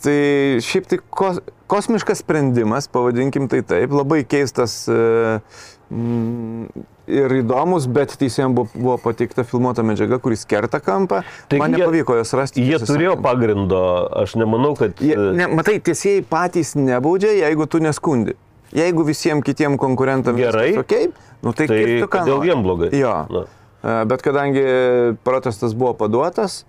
[0.00, 0.16] Tai
[0.64, 4.96] šiaip tai kos, kosmiškas sprendimas, pavadinkim tai taip, labai keistas e,
[5.92, 6.68] mm,
[7.08, 11.22] ir įdomus, bet teisėjams buvo, buvo pateikta filmuota medžiaga, kuris kerta kampą.
[11.48, 12.64] Taigi Man jie- nepavyko jos rasti.
[12.64, 13.24] Jie turėjo sakant.
[13.28, 13.82] pagrindo,
[14.24, 14.96] aš nemanau, kad...
[15.00, 18.36] Jie, e, ne, matai, tiesėjai patys nebaudžia, jeigu tu neskundi.
[18.76, 20.74] Jeigu visiems kitiem konkurentams Gerai.
[20.76, 21.06] okay,
[21.40, 22.50] nu, tai, Tai kaip tu ką nori.
[22.50, 22.90] jiem blogai?
[23.00, 23.14] Jo.
[23.32, 23.44] Na.
[23.80, 24.64] E, Bet kadangi
[25.24, 26.64] protestas buvo paduotas,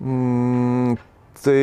[0.00, 0.96] mm,
[1.44, 1.60] tai...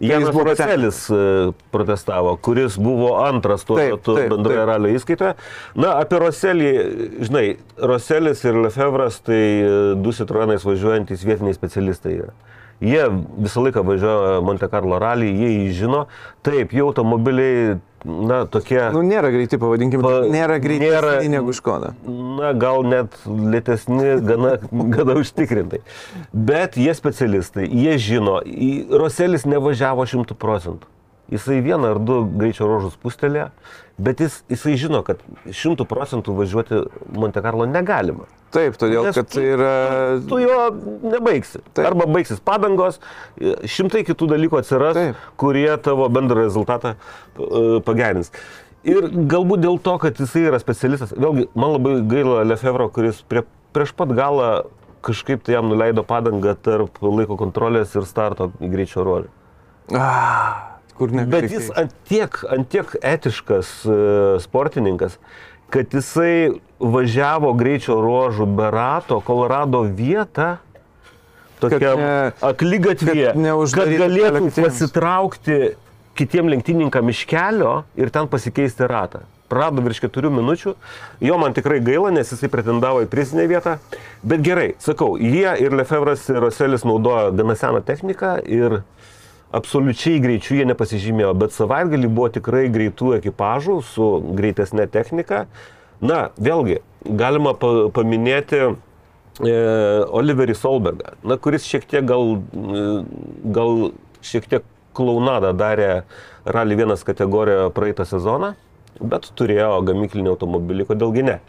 [0.00, 5.36] Janas Roselis e, protestavo, kuris buvo antras tuo metu bendroje ralio įskaitoje.
[5.78, 6.72] Na, apie Roselį,
[7.24, 7.46] žinai,
[7.80, 12.36] Roselis ir Lefevras tai e, du Citroenais važiuojantys vietiniai specialistai yra.
[12.84, 13.06] Jie
[13.40, 16.02] visą laiką važiuoja Monte Carlo ralį, jie jį žino.
[16.44, 18.78] Taip, jų automobiliai, na, tokie...
[18.94, 21.92] Nu, nėra greiti, pavadinkim, Pa- nėra greitesni negu Škoda.
[22.06, 24.56] na, gal net lėtesni, gana,
[24.96, 25.82] gana užtikrintai.
[26.32, 28.38] Bet jie specialistai, jie žino,
[29.02, 30.88] Roselis nevažiavo šimtų procentų.
[31.32, 33.48] Jisai vieną ar du greičio rožus pustelė,
[33.98, 35.18] bet jis, jisai žino, kad
[35.50, 36.84] šimtų procentų važiuoti
[37.18, 38.28] Monte Carlo negalima.
[38.54, 39.72] Taip, todėl, Nes kad tu- tai yra...
[40.28, 40.58] Tu jo
[41.10, 41.58] nebaigsi.
[41.74, 41.82] Taip.
[41.90, 43.00] Arba baigsis padangos,
[43.66, 45.24] šimtai kitų dalykų atsiras, Taip.
[45.42, 48.30] kurie tavo bendrą rezultatą e, pagerins.
[48.86, 53.42] Ir galbūt dėl to, kad jisai yra specialistas, vėlgi, man labai gaila Lefevro, kuris prie,
[53.74, 54.52] prieš pat galą
[55.06, 59.28] kažkaip tai jam nuleido padangą tarp laiko kontrolės ir starto greičio ruožą.
[59.94, 61.24] Ah, kur ne.
[61.26, 63.96] Bet jis ant tiek, ant tiek etiškas e,
[64.44, 65.18] sportininkas,
[65.70, 70.56] kad jisai važiavo greičio ruožų be rato, kol rado vietą,
[71.60, 74.60] tokia Kad ne- aklygatvė, kad kad galėtų lenktyniams.
[74.66, 75.60] pasitraukti
[76.16, 79.24] kitiem lenktynininkam iš kelio ir ten pasikeisti ratą.
[79.46, 80.72] Prado virš keturių minučių,
[81.22, 83.76] jo man tikrai gaila, nes jisai pretendavo į prizinę vietą.
[84.26, 88.80] Bet gerai, sakau, jie ir Lefevras ir Roselis naudojo gana seną techniką ir
[89.54, 95.46] absoliučiai greičiu jie nepasižymėjo, bet savaitgalį buvo tikrai greitų ekipažų su greitesnė technika.
[96.04, 98.72] Na, vėlgi, galima pa paminėti e,
[100.12, 102.82] Oliverį Solbergą, na, kuris šiek tiek gal, e,
[103.56, 103.90] gal
[104.26, 105.90] šiek tiek klaunadą darė
[106.44, 108.54] Rally 1 kategorijoje praeitą sezoną,
[109.00, 111.40] bet turėjo gamyklinį automobilį, kodėlgi ne.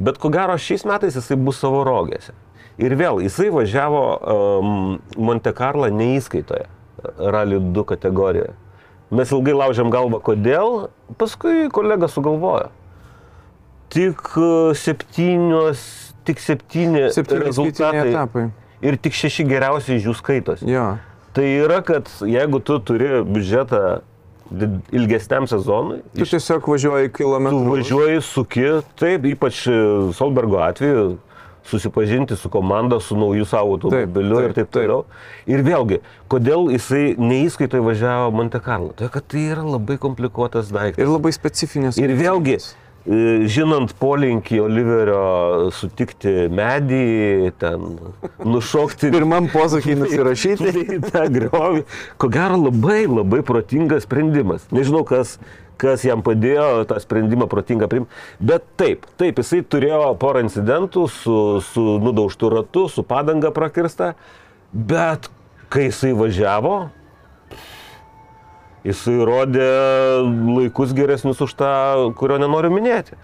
[0.00, 2.34] Bet ko gero šiais metais jisai bus savo rogėse.
[2.80, 4.76] Ir vėl, jisai važiavo um,
[5.20, 6.64] Monte Carlo neįskaitoje,
[7.18, 8.52] Rally 2 kategorijoje.
[9.10, 12.68] Mes ilgai laužėm galvą, kodėl, paskui kolega sugalvojo.
[13.90, 15.80] Tik e, septynios,
[16.28, 18.44] tik septyni Septyni rezultatai etapai.
[18.86, 20.68] ir tik šeši geriausiai iš jų skaitosi.
[20.70, 20.84] Jo.
[21.34, 23.80] Tai yra, kad jeigu tu turi biudžetą
[24.94, 27.60] ilgesniam sezonui, Tu tiesiog važiuoji tu kilometrų.
[27.70, 28.64] važiuoji, suki,
[28.98, 29.76] taip, ypač e,
[30.14, 31.18] Solbergo atveju,
[31.70, 35.04] susipažinti su komanda, su nauju savo automobiliu ir taip toliau.
[35.50, 38.92] Ir vėlgi, kodėl jisai neįskaito įvažiavo Monte Carlo?
[38.98, 41.02] Tai kad tai yra labai komplikuotas daiktas.
[41.02, 42.00] Ir labai specifinės.
[42.00, 42.58] Ir vėlgi,
[43.06, 47.96] žinant polinkį Oliverio sutikti medį, ten
[48.44, 50.74] nušokti Pirmam posūkiai nusirašyti.
[50.96, 51.86] į tą griovį,
[52.20, 54.66] ko gero labai labai protingas sprendimas.
[54.74, 55.38] Nežinau, kas,
[55.80, 58.22] kas jam padėjo tą sprendimą protingą priimti.
[58.36, 61.40] Bet taip, taip, jisai turėjo porą incidentų su,
[61.72, 64.12] su nudaužtu ratu, su padanga prakirsta,
[64.72, 65.32] bet
[65.72, 66.90] kai jisai važiavo,
[68.86, 69.66] jisai rodė
[70.56, 71.72] laikus geresnius už tą,
[72.16, 73.18] kurio nenoriu minėti.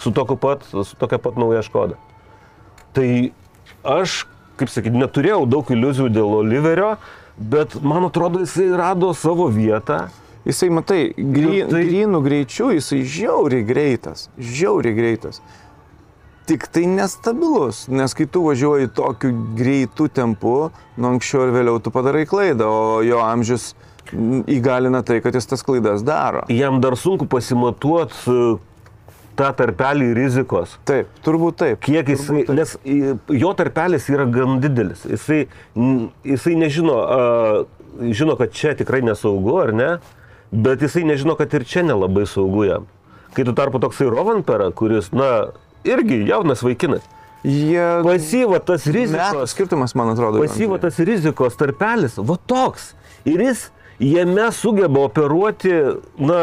[0.00, 1.98] Su, pat, su tokia pat nauja škoda.
[2.96, 3.08] Tai
[3.84, 4.24] aš,
[4.58, 6.94] kaip sakyti, neturėjau daug iliuzijų dėl Oliverio,
[7.36, 10.08] bet man atrodo, jisai rado savo vietą.
[10.48, 14.30] Jisai, matai, gry, tai- grynų greičių, jisai žiauriai greitas.
[14.40, 15.42] Žiauriai greitas.
[16.48, 21.92] Tik tai nestabilus, nes kai tu važiuoji tokiu greitu tempu, nu anksčiau ir vėliau tu
[21.92, 26.42] padarai klaidą, o jo amžius mm, įgalina tai, kad jis tas klaidas daro.
[26.52, 28.58] Jam dar sunku pasimatuoti
[29.40, 30.74] tą tarpelį rizikos.
[30.88, 31.80] Taip, turbūt taip.
[31.84, 35.04] Kiek jisai, nes i- jo tarpelis yra gan didelis.
[35.08, 35.46] Jisai,
[36.26, 37.64] jisai nežino, a,
[38.12, 39.90] žino, kad čia tikrai nesaugu, ar ne,
[40.52, 42.86] bet jisai nežino, kad ir čia nelabai saugu jam.
[43.32, 45.52] Kai tu tarpu toksai Rovanpera, kuris, na,
[45.86, 47.00] irgi jaunas vaikinas,
[47.46, 47.80] Jie...
[48.04, 50.42] pasyva tas Metų rizikos, skirtumas, man atrodo.
[50.42, 52.90] pasyva tas rizikos tarpelis, va toks.
[53.24, 53.70] Ir jis
[54.00, 55.74] jame sugeba operuoti,
[56.18, 56.40] na,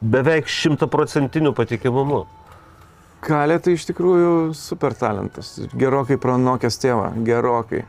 [0.00, 2.24] beveik šimtaprocentiniu patikimumu.
[3.18, 5.56] Kalė tai iš tikrųjų super talentas.
[5.78, 7.08] Gerokai pranokęs tėvą.
[7.26, 7.80] Gerokai.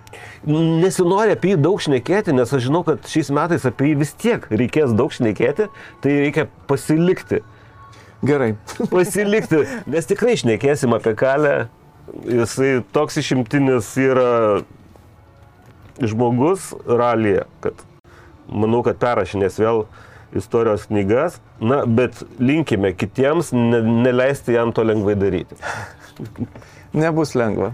[0.50, 4.48] Nesinori apie jį daug šnekėti, nes aš žinau, kad šiais metais apie jį vis tiek
[4.50, 5.68] reikės daug šnekėti,
[6.02, 7.44] tai reikia pasilikti.
[8.26, 8.56] Gerai.
[8.96, 11.54] Pasilikti, nes tikrai šnekėsim apie kalę.
[12.26, 14.64] Jisai toks išimtinis yra
[16.02, 17.86] žmogus ralyje, kad
[18.50, 19.86] manau, kad perrašinės vėl
[20.36, 25.58] istorijos knygas, na, bet linkime kitiems ne, neleisti jam to lengvai daryti.
[27.02, 27.74] Nebus lengva.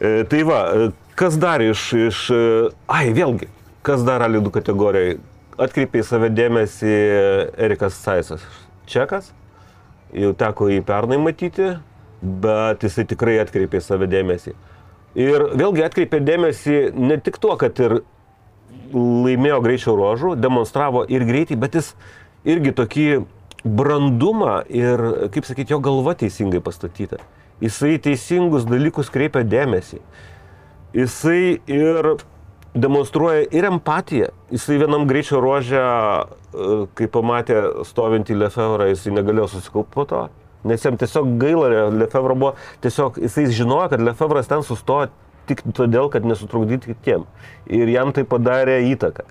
[0.00, 2.24] E, tai va, e, kas dar iš, iš...
[2.34, 2.42] e,
[2.90, 3.48] Ai, vėlgi,
[3.86, 5.18] kas dar alidų kategorijai?
[5.54, 6.94] Atkreipė į save dėmesį
[7.62, 8.42] Erikas Saisas.
[8.90, 9.30] Čekas,
[10.12, 11.76] jau teko jį pernai matyti,
[12.20, 14.54] bet jisai tikrai atkreipė į save dėmesį.
[15.14, 18.00] Ir vėlgi atkreipė dėmesį ne tik tuo, kad ir
[18.94, 21.92] laimėjo greičio ruožų, demonstravo ir greitį, bet jis
[22.46, 23.08] irgi tokį
[23.64, 25.02] brandumą ir,
[25.34, 27.18] kaip sakyti, jo galva teisingai pastatyta.
[27.64, 30.00] Jisai teisingus dalykus kreipia dėmesį.
[30.94, 32.14] Jisai ir
[32.74, 34.30] demonstruoja ir empatiją.
[34.52, 40.24] Jisai vienam greičio ruožę, e, kai pamatė stovintį Lefevrą, jisai negalėjo susikaupti po to.
[40.64, 45.12] Nes jam tiesiog gaila, Lefevro buvo, tiesiog jisai žinojo, kad Lefevras ten sustojo
[45.48, 47.28] tik todėl, kad nesutrukdyti kitiem.
[47.66, 49.26] Ir jam tai padarė įtaką.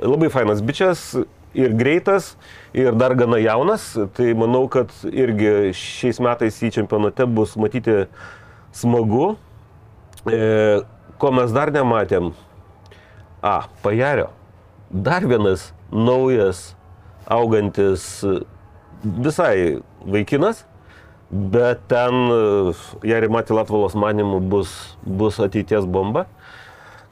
[0.00, 1.02] Labai fainas bičias
[1.54, 2.34] ir greitas,
[2.72, 3.92] ir dar gana jaunas.
[4.16, 8.04] Tai manau, kad irgi šiais metais į čempionate bus matyti
[8.76, 9.34] smagu.
[10.30, 10.40] E,
[11.20, 12.32] ko mes dar nematėm?
[13.42, 14.30] A, pajario.
[14.90, 16.74] Dar vienas naujas,
[17.30, 18.24] augantis
[19.02, 20.64] visai vaikinas,
[21.30, 22.30] bet ten
[23.06, 24.74] Jarimati Latvalos manimų bus,
[25.06, 26.26] bus ateities bomba.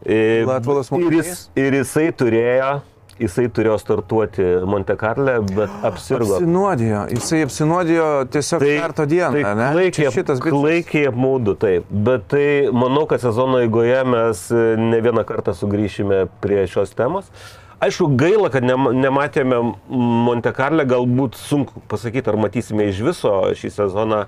[0.07, 2.71] E, Latvalas ir, jis, ir jisai turėjo,
[3.19, 6.37] jisai turėjo startuoti Monte Carle, bet apsirgo.
[6.37, 7.05] Apsinuodijo.
[7.15, 9.43] Jisai apsinuodijo tiesiog tai, kartą dieną.
[9.43, 9.87] tai ne?
[9.95, 10.55] Čia šitas bičias.
[10.55, 11.89] klaikiai apmaudu, taip.
[11.91, 17.31] Bet tai manau, kad sezono eigoje mes e, ne vieną kartą sugrįšime prie šios temos.
[17.79, 23.71] Aišku, gaila, kad nema- nematėme Monte Carle, galbūt sunku pasakyti, ar matysime iš viso šį
[23.71, 24.25] sezoną,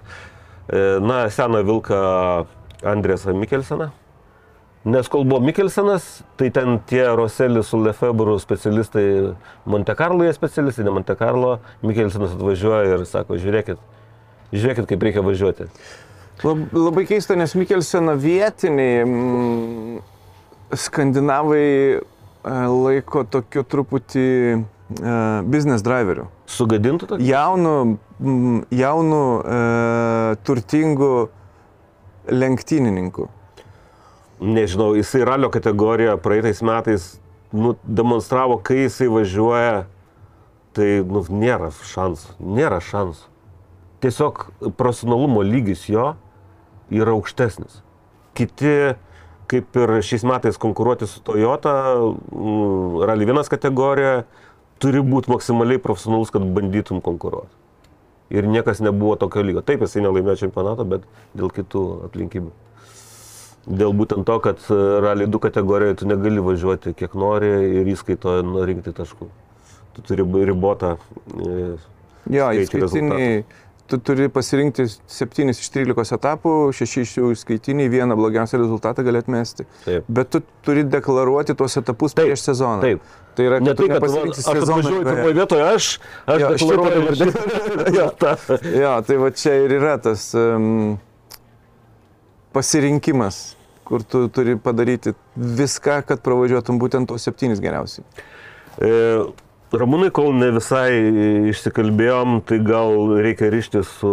[0.71, 2.47] e, na, seną vilką
[2.87, 3.91] Andrėsą Mikelseną.
[4.85, 9.35] Nes kol buvo Mikelsenas, tai ten tie Roselis su Lefebvru specialistai
[9.67, 13.83] Monte Carlo, jie specialistai, ne Monte Carlo, Mikelsenas atvažiuoja ir sako, žiūrėkit,
[14.55, 15.67] žiūrėkit, kaip reikia važiuoti.
[16.45, 20.01] Lab, labai keista, nes Mikelsena vietiniai mm,
[20.73, 22.01] skandinavai
[22.45, 24.63] laiko tokiu truputį e,
[25.45, 26.29] business driveriu.
[26.51, 27.29] Sugadintų tokį?
[27.29, 27.75] Jaunų,
[28.75, 29.59] jaunų e,
[30.47, 31.13] turtingų
[32.31, 33.29] lenktynininku.
[34.41, 37.11] Nežinau, jisai ralio kategoriją praeitais metais
[37.53, 39.85] nu, demonstravo, kai jisai važiuoja,
[40.77, 43.29] tai nu, nėra šansų, nėra šansų.
[44.01, 44.47] Tiesiog
[44.81, 46.15] profesionalumo lygis jo
[46.89, 47.83] yra aukštesnis.
[48.39, 48.95] Kiti,
[49.51, 54.25] kaip ir šiais metais konkuruoti su Toyota, mm, Rally 1 kategorijoje,
[54.81, 57.57] turi būti maksimaliai profesionalus, kad bandytum konkuruoti.
[58.31, 59.63] ir niekas nebuvo tokio lygio.
[59.67, 62.53] Taip, jisai nelaimėjo čempionato, bet dėl kitų aplinkybių.
[63.81, 68.39] Dėl būtent to, kad e, Rally 2 kategorijoje tu negali važiuoti kiek nori ir įskaito
[68.71, 69.29] rinkti taškų.
[69.97, 70.95] Tu turi ribotą.
[71.43, 71.75] e,
[72.31, 73.43] Jo, skaičių įskaitiniai,
[73.91, 79.21] tu turi pasirinkti 7 iš 13 etapų, 6 iš jų įskaitiniai, vieną blogiausią rezultatą gali
[79.23, 79.67] atmesti.
[79.85, 80.07] Taip.
[80.09, 82.81] Bet tu turi deklaruoti tuos etapus Taip, prieš sezoną.
[82.87, 83.03] taip.
[83.39, 84.63] Tai yra, Ne tai, kad aš sezoną.
[84.63, 85.15] atvažiuoju eigoje.
[85.15, 85.91] pirmoje vietoje, aš,
[86.27, 88.35] aš Jo, deklaruoju dabar Jo, tą.
[88.81, 90.99] Jo, tai va čia ir yra tas um,
[92.53, 98.05] pasirinkimas, kur tu turi padaryti viską, kad pravažiuotum būtent tos septynis geriausiai.
[98.79, 98.91] E,
[99.71, 100.91] Ramūnai, kol ne visai
[101.53, 104.11] išsikalbėjom, tai gal reikia ryšti su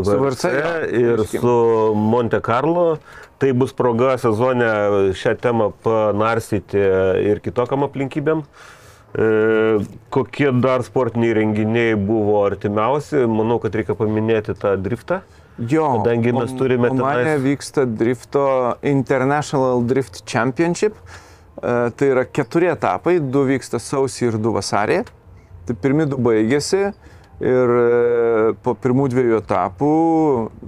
[0.00, 1.40] VRC VRC, jo, ir ryškim.
[1.42, 1.56] su
[1.94, 2.96] Monte Carlo.
[3.38, 4.68] Tai bus proga sezone
[5.18, 6.80] šią temą panarstyti
[7.28, 8.40] ir kitokiam aplinkybėm.
[9.14, 9.26] E,
[10.14, 13.26] kokie dar sportiniai renginiai buvo artimiausi?
[13.28, 15.20] Manau, kad reikia paminėti tą driftą.
[15.58, 18.46] Jo, Kadangi mes turime Omane tenais- vyksta drifto
[18.82, 20.94] International Drift Championship.
[20.96, 21.23] E,
[21.64, 24.98] Tai yra keturi etapai, du vyksta sausį ir du vasarį.
[25.64, 26.90] Tai pirmi du baigėsi
[27.42, 29.90] ir e, po pirmų dviejų etapų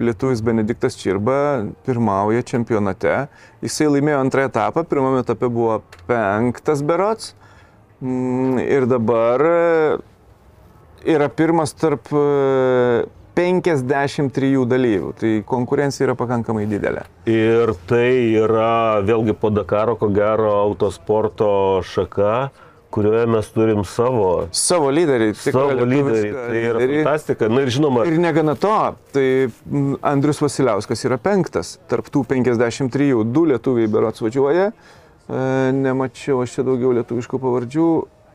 [0.02, 3.26] lietuvis Benediktas Čirba pirmauja čempionate.
[3.64, 7.35] Jisai laimėjo antrą etapą, pirmame etape buvo penktas berots.
[8.00, 9.61] Mm, Ir dabar e,
[11.16, 13.04] yra pirmas tarp e,
[13.37, 17.05] 53 dalyvių, tai konkurencija yra pakankamai didelė.
[17.29, 22.49] Ir tai yra vėlgi po Dakaro, ko gero, autosporto šaka,
[22.96, 26.31] kurioje mes turim savo, Savo lyderiai, savo tikrą lyderį.
[26.33, 27.01] Tai yra lyderį.
[27.05, 27.51] fantastika.
[27.53, 28.77] Na ir žinoma, Ir negana to,
[29.12, 34.70] tai mm, Andrius Vasiliauskas yra penktas, tarp tų 53, du lietuviai berots važiuoja,
[35.27, 37.87] E, nemačiau aš čia daugiau lietuviškų pavardžių,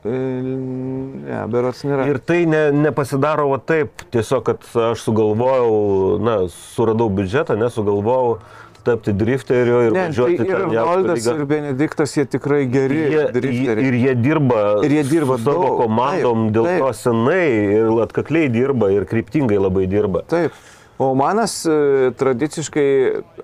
[0.05, 2.07] ne, berots nėra.
[2.09, 6.35] ir tai ne, nepasidaro va taip, tiesiog, kad aš sugalvojau, na,
[6.73, 8.39] suradau biudžetą, nesugalvojau
[8.81, 11.33] tapti drifteriu ir Ne, tai važiuoti ir aukštą Arnoldas, lygą.
[11.37, 13.85] ir Benediktas, jie tikrai geri Jie, drifteriai.
[13.91, 16.81] ir jie dirba, Ir jie dirba su savo komandom, taip, dėl taip.
[16.81, 17.45] to senai
[17.77, 20.23] ir atkakliai dirba ir kryptingai labai dirba.
[20.33, 20.57] Taip.
[21.01, 22.87] O manas e, tradiciškai,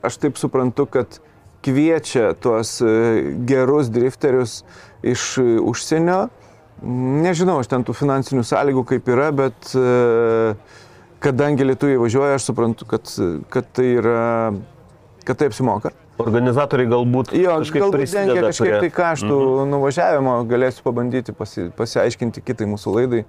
[0.06, 1.20] aš taip suprantu, kad
[1.66, 2.90] kviečia tuos e,
[3.50, 4.64] gerus drifterius
[5.06, 6.28] iš e, užsienio.
[6.86, 10.54] Nežinau, aš ten tų finansinių sąlygų kaip yra, bet e,
[11.24, 13.10] kadangi lietuviai važiuoja, aš suprantu, kad,
[13.54, 14.26] kad tai yra,
[15.26, 15.94] kad tai apsimoka.
[16.22, 19.72] Organizatoriai galbūt Jo, kažkaip galbūt dengia kažkiek tai kaštų mhm.
[19.74, 23.24] nuvažiavimo, galėsiu pabandyti pasi, pasiaiškinti kitai mūsų laidai.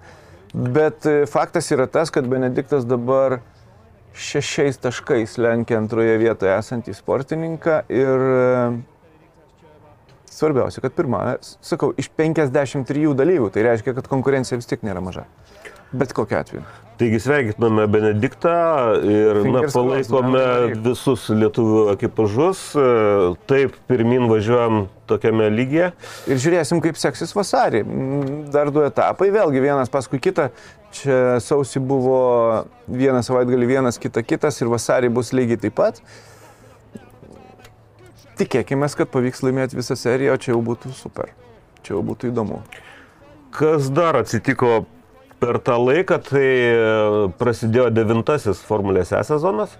[0.52, 3.40] Bet e, faktas yra tas, kad Benediktas dabar
[4.18, 8.46] šešiais taškais lenkia antroje vietoje esantį sportininką ir e,
[10.38, 15.26] svarbiausia, kad pirmą, sakau, iš 53 dalyvių, tai reiškia, kad konkurencija vis tiek nėra maža.
[15.92, 16.62] Bet kokiu atveju.
[16.98, 18.50] Taigi sveikiname Benediktą
[19.06, 20.42] ir na, palaikome
[20.82, 22.64] visus lietuvių ekipažus.
[23.48, 25.92] Taip, pirmin važiuojam tokiame lygyje.
[26.28, 27.84] Ir žiūrėsim, kaip seksis vasarį.
[28.52, 30.50] Dar du etapai, vėlgi vienas paskui kitą.
[30.98, 32.18] Čia sausį buvo
[32.90, 36.02] vieną savaitgalį vienas, kita kitas ir vasarį bus lygiai taip pat.
[38.38, 41.32] Tikėkime, kad pavyks laimėti visą seriją, o čia jau būtų super.
[41.82, 42.62] Čia jau būtų įdomu.
[43.54, 44.84] Kas dar atsitiko
[45.40, 46.82] per tą laiką, tai e,
[47.38, 49.74] prasidėjo devintasis Formulės E sezonas.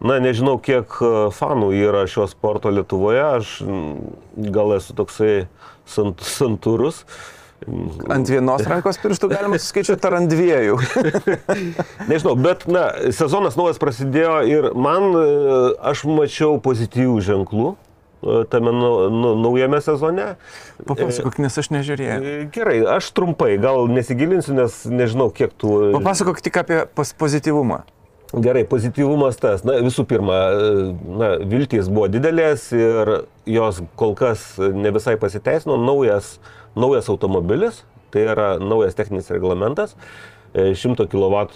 [0.00, 3.58] Na, nežinau, kiek e, fanų yra šio sporto Lietuvoje, aš
[4.54, 5.34] gal esu toksai
[5.86, 7.04] sant, santūrus.
[8.08, 10.78] Ant vienos rankos pirštų galima suskaičiuoti ar ant dviejų.
[12.10, 15.28] Nežinau, bet, na, sezonas naujas prasidėjo ir man, e,
[15.92, 17.74] aš mačiau pozityvių ženklų
[18.50, 20.34] tame nau- nu- naujame sezone.
[20.86, 22.18] Papasakok, nes aš nežiūrėjau.
[22.20, 25.92] E, Gerai, aš trumpai, gal nesigilinsiu, nes nežinau, kiek tų...
[25.96, 27.82] Papasakok tik apie pozityvumą.
[28.30, 29.64] Gerai, pozityvumas tas.
[29.66, 30.82] Na, visų pirma, e,
[31.18, 33.14] na, viltys buvo didelės ir
[33.50, 35.74] jos kol kas ne visai pasiteisino.
[35.80, 36.36] Naujas,
[36.78, 37.82] naujas automobilis,
[38.14, 39.96] tai yra naujas techninis reglamentas,
[40.54, 41.46] e, 100 kW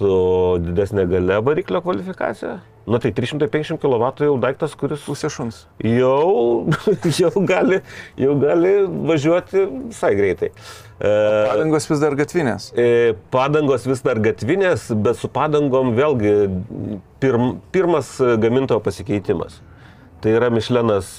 [0.65, 2.59] didesnė gale variklio kvalifikacija.
[2.85, 5.63] Na tai 350 kW jau daiktas, kuris Pusė šuns.
[5.81, 6.69] jau,
[7.21, 7.79] jau, gali,
[8.21, 8.73] jau gali
[9.09, 10.51] važiuoti visai greitai.
[11.01, 11.13] E,
[11.49, 12.67] Padangos vis dar gatvinės.
[12.77, 16.35] E, Padangos vis dar gatvinės, bet su padangom vėlgi
[17.25, 19.63] pirm, pirmas gamintojo pasikeitimas.
[20.21, 21.17] Tai yra Mišlenas,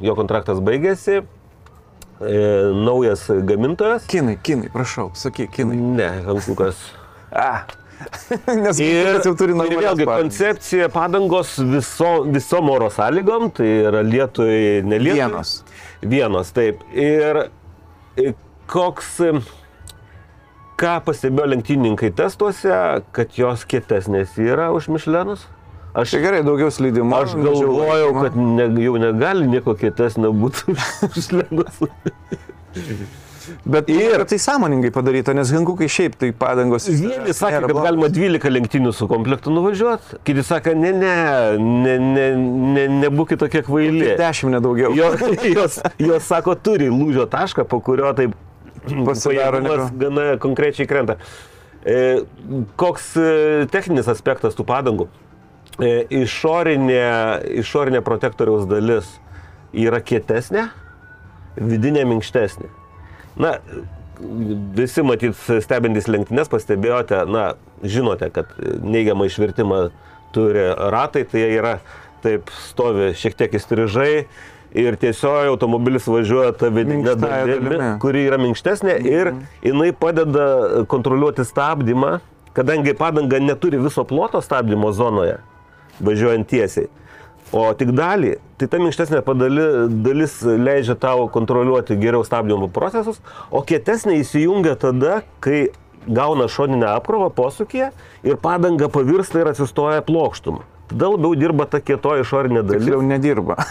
[0.00, 2.40] jo kontraktas baigėsi, e,
[2.88, 4.08] naujas gamintojas.
[4.08, 5.76] Kinai, kinai, prašau, sakyk, kinai.
[5.76, 6.80] Ne, Hankukas.
[7.36, 7.81] A.
[8.62, 10.22] Nes Ir, jau turi ir normalias vėlgi padangas.
[10.22, 15.18] koncepcija padangos viso, visom oro sąlygom, tai yra lietui, ne lietui.
[15.20, 15.56] Vienos.
[16.02, 16.82] Vienos, taip.
[16.92, 17.42] Ir
[18.72, 19.16] koks,
[20.82, 22.76] ką pastebėjo lenktynininkai testuose,
[23.14, 25.46] kad jos kietesnės yra už Mišlenus?
[25.92, 27.12] Aš, Tai gerai, daugiau slydimo.
[27.20, 30.86] aš galvojau, kad ne, jau negali nieko kietesnio būti už
[31.16, 31.82] Mišlenus.
[33.64, 36.86] Bet ir tai sąmoningai padaryta, nes Hankukai šiaip tai padangos.
[36.90, 37.88] Vieni sakė, kad blogos.
[37.88, 41.16] galima 12 lenktynių su komplektu nuvažiuoti, kiti sakė, ne, ne,
[41.58, 42.28] ne, ne,
[42.76, 44.14] ne nebūkite tokie kvaili.
[44.20, 44.94] Dešimt nedaugiau.
[44.96, 45.12] Jo,
[45.56, 48.36] jos, jos sako, turi lūžio tašką, po kurio taip
[49.06, 49.60] Pasidaro
[49.94, 51.18] gana konkrečiai krenta.
[51.84, 52.22] E,
[52.78, 53.26] koks e,
[53.72, 55.08] techninis aspektas tų padangų?
[55.82, 57.02] E, išorinė,
[57.62, 59.08] išorinė protektoriaus dalis
[59.72, 60.68] yra kietesnė,
[61.56, 62.70] vidinė minkštesnė.
[63.40, 63.56] Na,
[64.76, 67.52] visi matyt stebintys lenktynės pastebėjote, na,
[67.82, 68.50] žinote, kad
[68.84, 69.82] neigiamą išvirtimą
[70.34, 71.76] turi ratai, tai jie yra
[72.22, 74.12] taip stovi šiek tiek įstrižai
[74.78, 77.78] ir tiesiog automobilis važiuoja tą vidinę dalimi.
[78.00, 79.32] kuri yra minkštesnė ir
[79.64, 82.20] jinai padeda kontroliuoti stabdymą,
[82.56, 85.38] kadangi padanga neturi viso ploto stabdymo zonoje,
[86.00, 86.88] važiuojant tiesiai.
[87.52, 89.64] O tik dalį, tai ta minkštesnė padali,
[90.04, 93.20] dalis leidžia tau kontroliuoti geriau stabdymo procesus,
[93.52, 95.68] o kietesnė įsijungia tada, kai
[96.08, 97.90] gauna šoninę apkrovą posūkį
[98.24, 100.62] ir padanga pavirsta ir atsistoja plokštumą.
[100.92, 102.84] Tada labiau dirba ta kietoji išorinė dalis.
[102.84, 103.56] Tiksliau nedirba.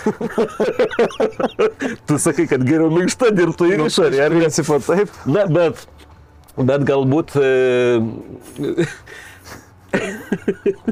[2.08, 4.32] Tu sakai, kad geriau minkšta dirbtų ir išorė, ar?
[4.38, 5.10] Principo taip.
[5.26, 5.76] Na, bet,
[6.58, 7.30] bet galbūt...
[7.42, 7.44] E...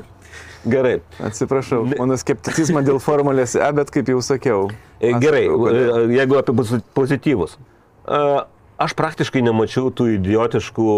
[0.67, 0.99] Gerai.
[1.23, 4.65] Atsiprašau, mano skepticizmą dėl formulės E, bet kaip jau sakiau.
[4.99, 6.09] E, Gerai, kodėl.
[6.09, 7.57] e, jeigu apie pozi- pozityvus.
[8.07, 8.21] E,
[8.79, 10.91] Aš praktiškai nemačiau tų idiotiškų,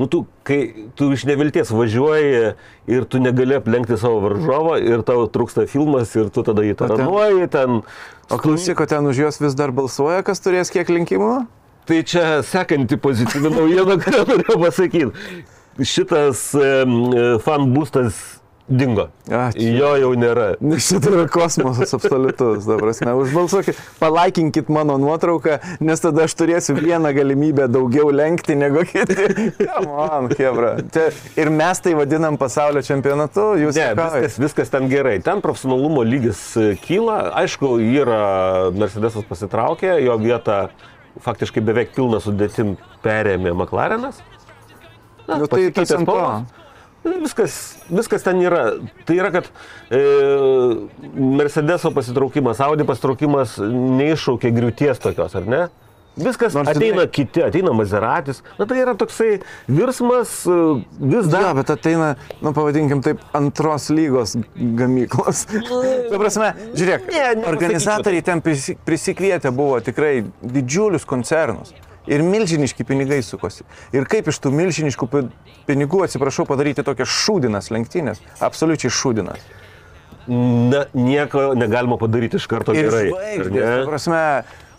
[0.00, 2.54] nu tu, kai tu iš nevilties važiuoji
[2.88, 7.50] ir tu negali aplenkti savo varžovą ir tau trūksta filmas ir tu tada jį taranuoji
[7.52, 7.82] ten.
[8.32, 11.46] O klausyk, o ten už juos vis dar balsuoja, kas turės kiek linkimų?
[11.84, 15.44] Tai čia sekanti pozityvi naujiena, kurią norėjau pasakyti.
[15.84, 18.37] Šitas e, fan būstas
[18.68, 19.08] dingo.
[19.28, 19.64] Ačiū.
[19.78, 20.46] Jo jau nėra.
[20.60, 23.14] Nes Šitą yra kosmosas absoliutus, ta prasme.
[23.16, 29.48] Užbalsuokit, palaikinkit mano nuotrauką, nes tada aš turėsiu vieną galimybę daugiau lenkti negu kiti.
[29.88, 30.74] Man, Hebra.
[30.92, 31.08] Čia,
[31.40, 34.22] ir mes tai vadinam pasaulio čempionatu, jūs Ne, juokaujat?
[34.28, 35.16] viskas, viskas ten gerai.
[35.24, 37.18] Ten profesionalumo lygis e, kyla.
[37.42, 38.22] Aišku, yra
[38.76, 40.68] Mercedesas pasitraukė, jo vietą
[41.24, 44.20] faktiškai beveik pilną sudėtim perėmė McLarenas.
[45.28, 46.20] Na, Nu, tai tas ant to.
[47.02, 47.22] Spalvos.
[47.22, 48.72] Viskas, viskas ten yra.
[49.06, 49.44] Tai yra, kad
[49.90, 50.00] e,
[51.14, 55.66] Mercedeso pasitraukimas, Audi pasitraukimas neiššaukė griūties tokios, ar ne?
[56.18, 58.40] Viskas Nors ateina jinai- kiti, ateina Mazeratis.
[58.58, 59.36] Na tai yra toksai
[59.70, 60.56] virsmas e,
[60.98, 61.44] vis dar.
[61.46, 65.44] Da, bet ateina, nu pavadinkim taip, antros lygos gamyklos.
[66.10, 71.70] Ta prasme, žiūrėk, Ne, organizatoriai ten prisi- prisikvietę buvo tikrai didžiulius koncernus.
[72.08, 73.66] Ir milžiniški pinigai sukosi.
[73.92, 75.26] Ir kaip iš tų milžiniškų pi-
[75.68, 78.22] pinigų, atsiprašau, padaryti tokias šūdinas lenktynės.
[78.40, 79.42] Absoliučiai šūdinas.
[80.28, 83.04] Na, nieko negalima padaryti iš karto Ir gerai.
[83.10, 84.22] žvaigždės, prasme,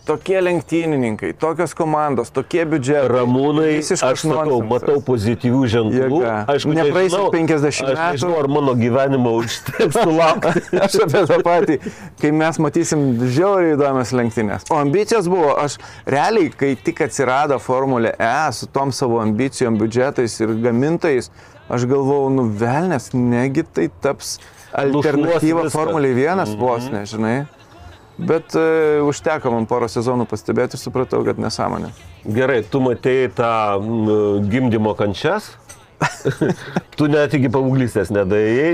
[0.09, 3.07] tokie lenktynininkai, tokios komandos, tokie biudžetai.
[3.13, 6.21] Ramūnai, aš sakau, matau pozityvių ženklų.
[6.49, 8.07] Aišku, Nepraeis nežinau- 50 Aš metų.
[8.15, 10.63] nežinau, ar mano gyvenimo užteks sulaukti.
[10.81, 11.77] Aš apie tą patį,
[12.21, 14.65] kai mes matysim žiauriai įdomias lenktynės.
[14.73, 15.77] O ambicijos buvo, aš
[16.09, 21.29] realiai, kai tik atsirado Formulė E su tom savo ambicijom, biudžetais ir gamintojais,
[21.69, 24.39] aš galvojau, nu velnės, negi tai taps
[24.73, 25.69] alternatyva.
[25.73, 27.43] Formulė 1 vos, nežinai.
[28.19, 31.93] Bet uh, užteko man porą sezonų pastebėti ir supratau, kad nesąmonė.
[32.27, 35.53] Gerai, tu matėjai tą mm, gimdymo kančias.
[36.99, 38.71] Tu net iki paauglystės nedėjai.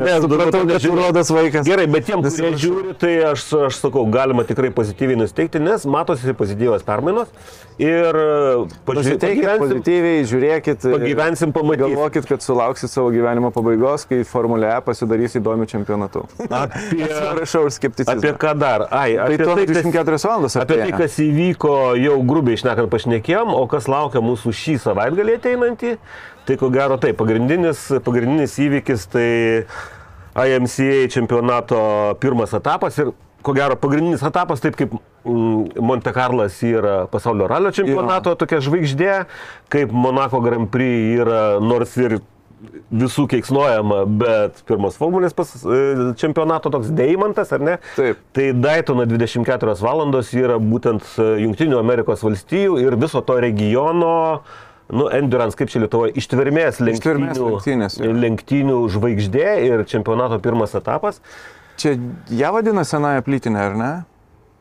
[0.00, 1.66] Ne, supratau, kad žiūrodas vaikas.
[1.68, 6.34] Gerai, bet tiem, kurie žiūri, tai aš, aš sakau, galima tikrai pozityviai nusteikti, nes matosi
[6.38, 7.30] pozityvios permainos.
[7.80, 8.12] Ir
[8.84, 10.82] Pasiteikit pažiūrėkit, pozityviai, žiūrėkit.
[10.84, 11.80] e, pagyvensim, pamatysim.
[11.94, 16.26] Galvokit, kad sulauksit savo gyvenimo pabaigos, kai Formulė E pasidarys įdomių čempionatų.
[16.50, 18.18] Apie, Atsiprašau už skepticizmą.
[18.20, 18.84] apie ką dar?
[18.92, 21.72] Ai, Tai apie tai, kas, 24 valandas apie tai, kas įvyko,
[22.04, 25.94] jau grubiai išnekant pašnekėjom, o kas laukia mūsų šį savaitgalį ateinantį,
[26.50, 29.30] tai ko gero tai pagrindinis, pagrindinis įvykis tai
[30.34, 31.78] IMCA čempionato
[32.18, 33.12] pirmas etapas ir
[33.46, 39.14] ko gero pagrindinis etapas, taip kaip mm, Monte Carlas yra pasaulio ralio čempionato tokia žvaigždė,
[39.70, 42.18] kaip Monako Grand Prix yra nors ir
[42.90, 47.76] visų keiksnojama, bet pirmas formulės pas, e, čempionato toks deimantas, ar ne?
[47.94, 48.18] Taip.
[48.36, 54.42] Tai Daytona 24 valandos yra būtent e, Junktinių Amerikos valstijų ir viso to regiono,
[54.92, 58.12] nu, endurance, kaip čia Lietuvoje, ištvermės Ištvermės lenktynių, jo.
[58.26, 61.22] lenktynių žvaigždė ir čempionato pirmas etapas.
[61.80, 61.96] Čia
[62.36, 63.92] ją vadina senąją plytinę, ar ne?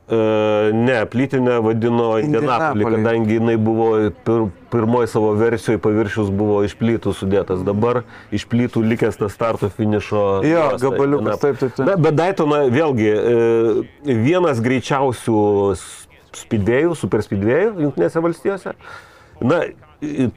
[0.09, 2.93] E, ne, plytinę vadino Indianapolį, Indianapoliai.
[2.95, 3.89] kadangi jinai buvo
[4.25, 7.61] pir, pirmoji savo versijoje paviršius buvo iš plytų sudėtas.
[7.67, 8.01] Dabar
[8.33, 10.23] iš plytų likęs tas starto finišo.
[10.49, 11.85] Jo, gabaliukas, taip, taip, taip.
[11.91, 15.43] Na, bet Daytona vėlgi e, vienas greičiausių
[16.39, 18.73] spidėjų, super spidėjų Junktinėse valstijose.
[19.45, 19.61] Na,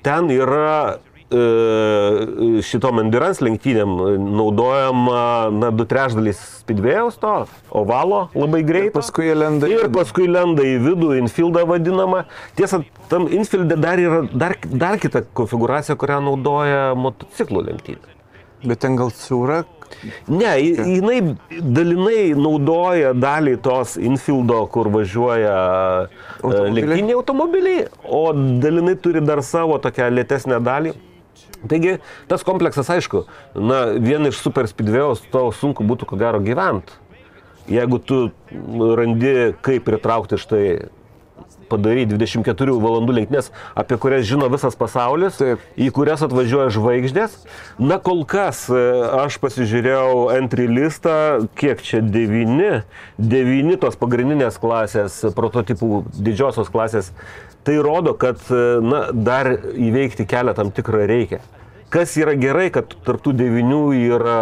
[0.03, 0.99] ten yra
[1.33, 1.43] e,
[2.67, 3.93] šitom endurance lenktynėm
[4.37, 5.23] naudojama,
[5.55, 7.35] na, du trešdalys spidvėjaus to,
[7.83, 8.95] ovalo labai greitai.
[8.99, 9.93] Paskui jie lenda į Ir vidų.
[9.97, 12.25] paskui lenda į vidų, infieldą vadinamą.
[12.59, 12.83] Tiesa,
[13.13, 18.19] tam infieldė dar yra dar, dar kita konfiguracija, kurią naudoja motociklų lenktynė.
[18.67, 19.63] Bet ten gal siūra.
[20.29, 21.19] Ne, ji- jinai
[21.63, 26.09] dalinai naudoja dalį tos infieldo, kur važiuoja e,
[26.43, 26.75] Automobiliai?
[26.89, 30.95] lenktyniniai automobiliai, o dalinai turi dar savo tokią lėtesnę dalį.
[31.69, 33.23] Taigi tas kompleksas, aišku,
[33.55, 36.91] na, vien iš super spidvėjos tau sunku būtų ko gero gyventi.
[37.71, 38.25] Jeigu tu
[38.99, 40.65] randi, kaip pritraukti štai
[41.73, 45.63] padaryti 24 valandų lenktynės, apie kurias žino visas pasaulis, Taip.
[45.81, 47.39] į kurias atvažiuoja žvaigždės.
[47.83, 48.83] Na kol kas e,
[49.23, 51.17] aš pasižiūrėjau entry listą,
[51.59, 52.83] kiek čia devyni,
[53.19, 57.13] devyni tos pagrindinės klasės, prototipų didžiosios klasės.
[57.63, 61.43] Tai rodo, kad e, na, dar įveikti kelią tam tikrą reikia.
[61.93, 63.83] Kas yra gerai, kad tarptų devynių
[64.17, 64.39] yra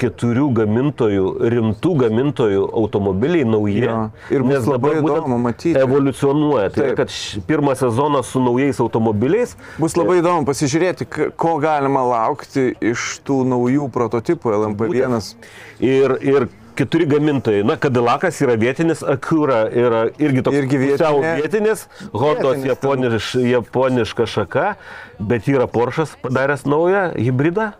[0.00, 3.84] keturių gamintojų, rimtų gamintojų automobiliai nauji.
[3.84, 3.98] Jo.
[4.32, 5.74] Ir Nes labai įdomu matyti.
[5.80, 6.70] Evoliucionuoja.
[6.74, 7.12] Tai, kad
[7.48, 11.08] pirmą sezoną su naujais automobiliais Bus labai įdomu pasižiūrėti,
[11.40, 15.20] ko galima laukti iš tų naujų prototipų LMP1.
[15.84, 16.48] ir, ir
[16.80, 17.64] keturi gamintojai.
[17.66, 21.34] Na, Kadilacas yra vietinis, Acura yra irgi toks Irgi vietinė.
[21.42, 21.84] vietinis,
[22.16, 24.66] Hondos japoniš, japoniška šaka,
[25.20, 27.72] bet yra Porsche'as padaręs naują hybridą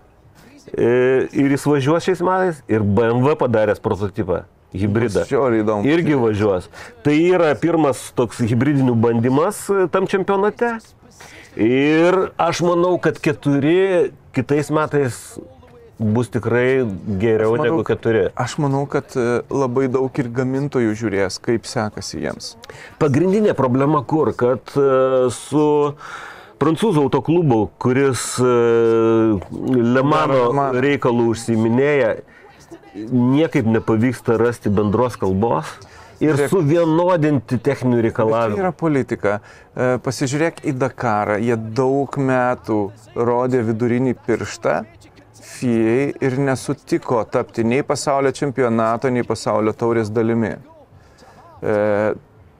[0.76, 4.44] ir jis važiuos šiais metais ir BMW padaręs prototipą.
[4.70, 5.24] Hybridą.
[5.82, 6.68] Irgi važiuos.
[7.02, 10.76] Tai yra pirmas toks hybridinių bandymas e, tam čempionate.
[11.58, 15.18] Ir aš manau, kad keturi kitais metais
[15.98, 16.86] bus tikrai
[17.20, 18.28] geriau manau, negu keturi.
[18.38, 22.54] Aš manau, kad e, labai daug ir gamintojų žiūrės, kaip sekasi jiems.
[23.02, 25.66] Pagrindinė problema kur, kad e, su
[26.60, 28.50] prancūzų autoklubu, kuris e,
[29.96, 32.14] Lemano reikalų užsiminėja,
[33.10, 35.70] niekaip nepavyksta rasti bendros kalbos
[36.20, 38.60] ir suvienodinti techninių Tai reikalavimų.
[38.60, 39.38] yra politika.
[39.74, 41.38] E, Pasižiūrėk į Dakarą.
[41.40, 42.80] Jie daug metų
[43.16, 44.80] rodė vidurinį pirštą
[45.40, 50.54] FIA ir nesutiko tapti nei pasaulio čempionato, nei pasaulio taurės dalimi.
[51.60, 51.76] E,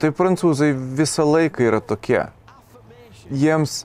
[0.01, 2.24] tai prancūzai visą laiką yra tokie.
[3.31, 3.85] Jiems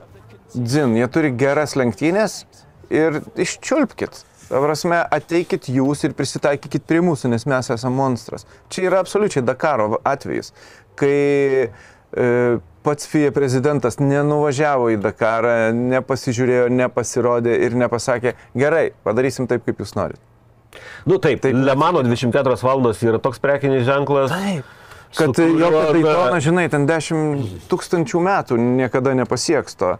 [0.54, 2.44] dzin, jie turi geras lenktynės
[2.90, 4.22] ir iščiulpkit.
[4.46, 8.46] Ta prasme, ateikit jūs ir prisitaikykit prie mūsų, nes mes esame monstras.
[8.70, 10.52] Čia yra absoliučiai Dakaro atvejis,
[10.98, 11.16] kai
[11.66, 12.28] e,
[12.86, 19.96] pats FIA prezidentas nenuvažiavo į Dakarą, nepasižiūrėjo, nepasirodė ir nepasakė, gerai, padarysim taip, kaip jūs
[19.98, 20.22] norit.
[21.08, 24.30] Nu taip, taip Lemano 24 valandos yra toks prekinis ženklas.
[24.30, 24.74] Taip.
[25.16, 29.96] Kad jo kuriuo, tai na, tona, žinai, ten 10 tūkstančių metų niekada nepasieks to.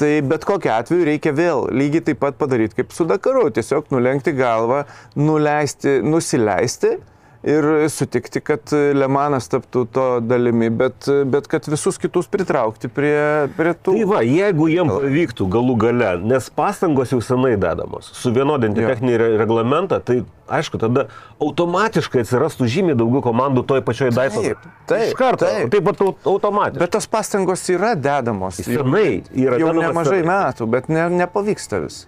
[0.00, 3.48] Tai bet kokiu atveju reikia vėl lygiai taip pat padaryti kaip su Dakaru.
[3.52, 4.84] Tiesiog nulenkti galvą,
[5.20, 6.96] nuleisti, nusileisti
[7.42, 13.72] ir sutikti, kad Lemanas taptų to dalimi, bet, bet kad visus kitus pritraukti prie, prie
[13.74, 13.94] tų.
[13.96, 18.90] Tai va, jeigu jiem pavyktų galų gale, nes pastangos jau senai dedamos, suvienodinti Jo.
[18.92, 20.18] techninį re- reglamentą, tai
[20.50, 21.06] aišku, tada
[21.40, 24.52] automatiškai atsirastų žymiai daugiau komandų toj pačioj Daytonai.
[24.54, 25.70] Taip, taip, Iš karto, taip.
[25.72, 26.82] taip pat au- automatiškai.
[26.82, 28.58] Bet tos pastangos yra dedamos.
[28.60, 30.32] Senai yra jau dedamos nemažai senai.
[30.50, 32.02] metų, bet ne, nepavyksta vis.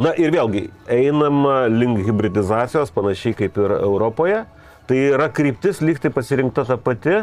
[0.00, 4.44] Na ir vėlgi, einama link hybridizacijos, panašiai kaip ir Europoje.
[4.88, 7.18] Tai yra kryptis lygtai pasirinkta ta pati,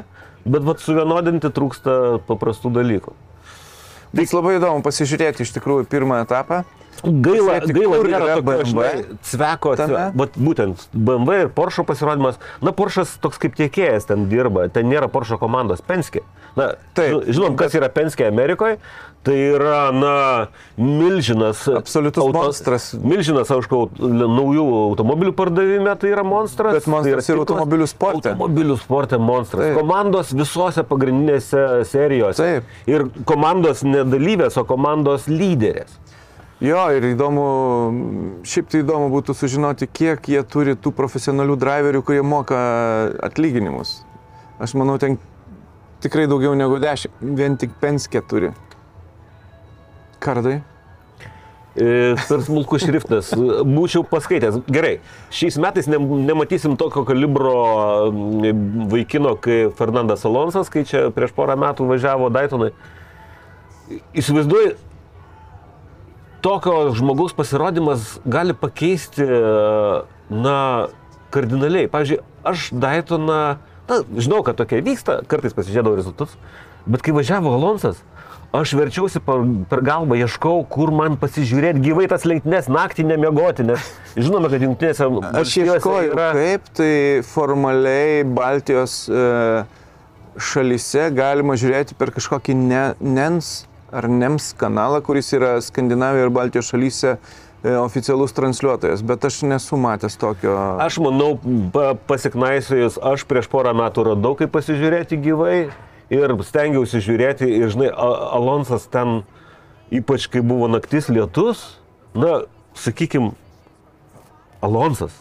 [0.45, 1.95] bet vat suvienodinti trūksta
[2.27, 3.15] paprastų dalykų.
[4.15, 6.61] Bus labai įdomu pasižiūrėti iš tikrųjų pirmą etapą.
[7.03, 9.75] Gaila, gaila nėra tokio, BMW cveko,
[10.17, 12.39] vat būtent BMW ir Porsche pasirodymas.
[12.61, 16.23] Na, Porsche'as toks kaip tiekėjas ten dirba, ten nėra Porsche komandos, Penske.
[16.57, 18.79] Na, Taip, ži- žinom, kas yra Penske Amerikoje.
[19.27, 20.47] Tai yra, na,
[20.79, 21.65] milžinas.
[21.67, 22.85] Absoliutus monstras.
[22.95, 26.77] Milžinas, aišku, naujų automobilių pardavime tai yra monstras.
[26.77, 28.31] Bet monstras tai ir yra tikras automobilių sporte.
[28.31, 29.65] Automobilių sporte monstras.
[29.67, 29.79] Taip.
[29.81, 32.39] Komandos visose pagrindinėse serijose.
[32.39, 32.71] Taip.
[32.87, 35.91] Ir komandos nedalyvės, o komandos lyderės.
[36.57, 37.43] Jo, ir įdomu,
[38.41, 42.57] šiaip tai įdomu būtų sužinoti, kiek jie turi tų profesionalių driverių, kurie moka
[43.27, 43.99] atlyginimus.
[44.57, 45.19] Aš manau, ten
[46.01, 48.49] tikrai daugiau negu 10, vien tik Penske turi.
[50.23, 50.63] Kardai?
[51.77, 53.29] Per smulkus šriftas.
[53.37, 54.57] Būčiau paskaitęs.
[54.65, 54.95] Gerai,
[55.29, 57.53] šiais metais ne, nematysim tokio kalibro
[58.89, 62.71] vaikino, kaip Fernandas Alonsas, kai čia prieš porą metų važiavo Daytonai.
[64.17, 64.73] Įsivaizduoju,
[66.45, 69.25] tokio žmogaus pasirodymas gali pakeisti,
[70.29, 70.57] na,
[71.33, 71.87] kardinaliai.
[71.91, 73.39] Pavyzdžiui, aš Daytoną,
[73.89, 76.37] na, žinau, kad tokie vyksta, kartais pasižiūrėdavau rezultatus,
[76.87, 77.99] bet kai važiavo Alonsas,
[78.55, 83.89] aš verčiausi per, per galvą, ieškau, kur man pasižiūrėti gyvai tas lenktynės, naktį nemiegoti, nes
[84.15, 86.29] žinome, kad jungtinėse Aš ieškoju, yra...
[86.37, 86.93] kaip tai
[87.27, 89.25] formaliai Baltijos e,
[90.39, 93.51] šalyse galima žiūrėti per kažkokį ne, NENS
[93.91, 99.79] ar NEMS kanalą, kuris yra Skandinavijoje ir Baltijos šalyse e, oficialus transliuotojas, bet aš nesu
[99.79, 100.55] matęs tokio.
[100.83, 101.33] Aš manau,
[101.73, 105.57] pa, pasiknaisėjus, aš prieš porą metų radau, kaip pasižiūrėti gyvai
[106.13, 109.21] ir stengiausi žiūrėti ir, žinai, Alonsas ten,
[109.93, 111.65] ypač kai buvo naktis lietus,
[112.17, 112.41] na,
[112.77, 113.31] sakykim,
[114.63, 115.15] Alonsas,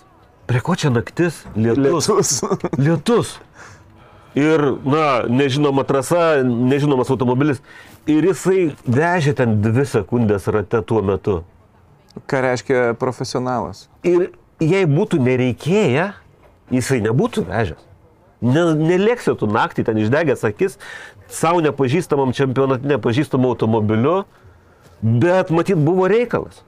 [0.50, 2.08] prie ko čia naktis lietus?
[2.08, 2.38] Lietus.
[2.78, 3.36] Lietus.
[4.36, 7.62] Ir, na, nežinoma trasa, nežinomas automobilis.
[8.06, 11.40] Ir jisai vežė ten dvi sekundės rate tuo metu.
[12.28, 13.86] Ką reiškia profesionalas?
[14.04, 14.28] Ir
[14.60, 16.10] jei būtų nereikėję,
[16.72, 17.82] jisai nebūtų vežęs.
[18.44, 20.76] Ne, nelėksiu tu naktį ten išdegęs akis
[21.32, 24.24] savo nepažįstamam čempionatui, nepažįstamam automobiliu,
[25.00, 26.62] bet matyt buvo reikalas.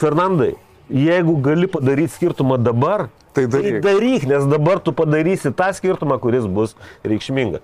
[0.00, 0.54] Fernandai,
[0.90, 3.80] jeigu gali padaryti skirtumą dabar, Tai daryk.
[3.82, 6.74] tai daryk, nes dabar tu padarysi tą skirtumą, kuris bus
[7.04, 7.60] reikšmingas.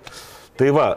[0.57, 0.87] Tai va,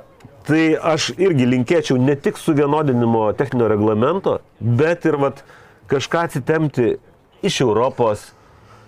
[0.47, 5.43] tai aš irgi linkėčiau ne tik suvienodinimo techninio reglamento, bet ir vat,
[5.91, 6.97] kažką atsitemti
[7.43, 8.31] iš Europos,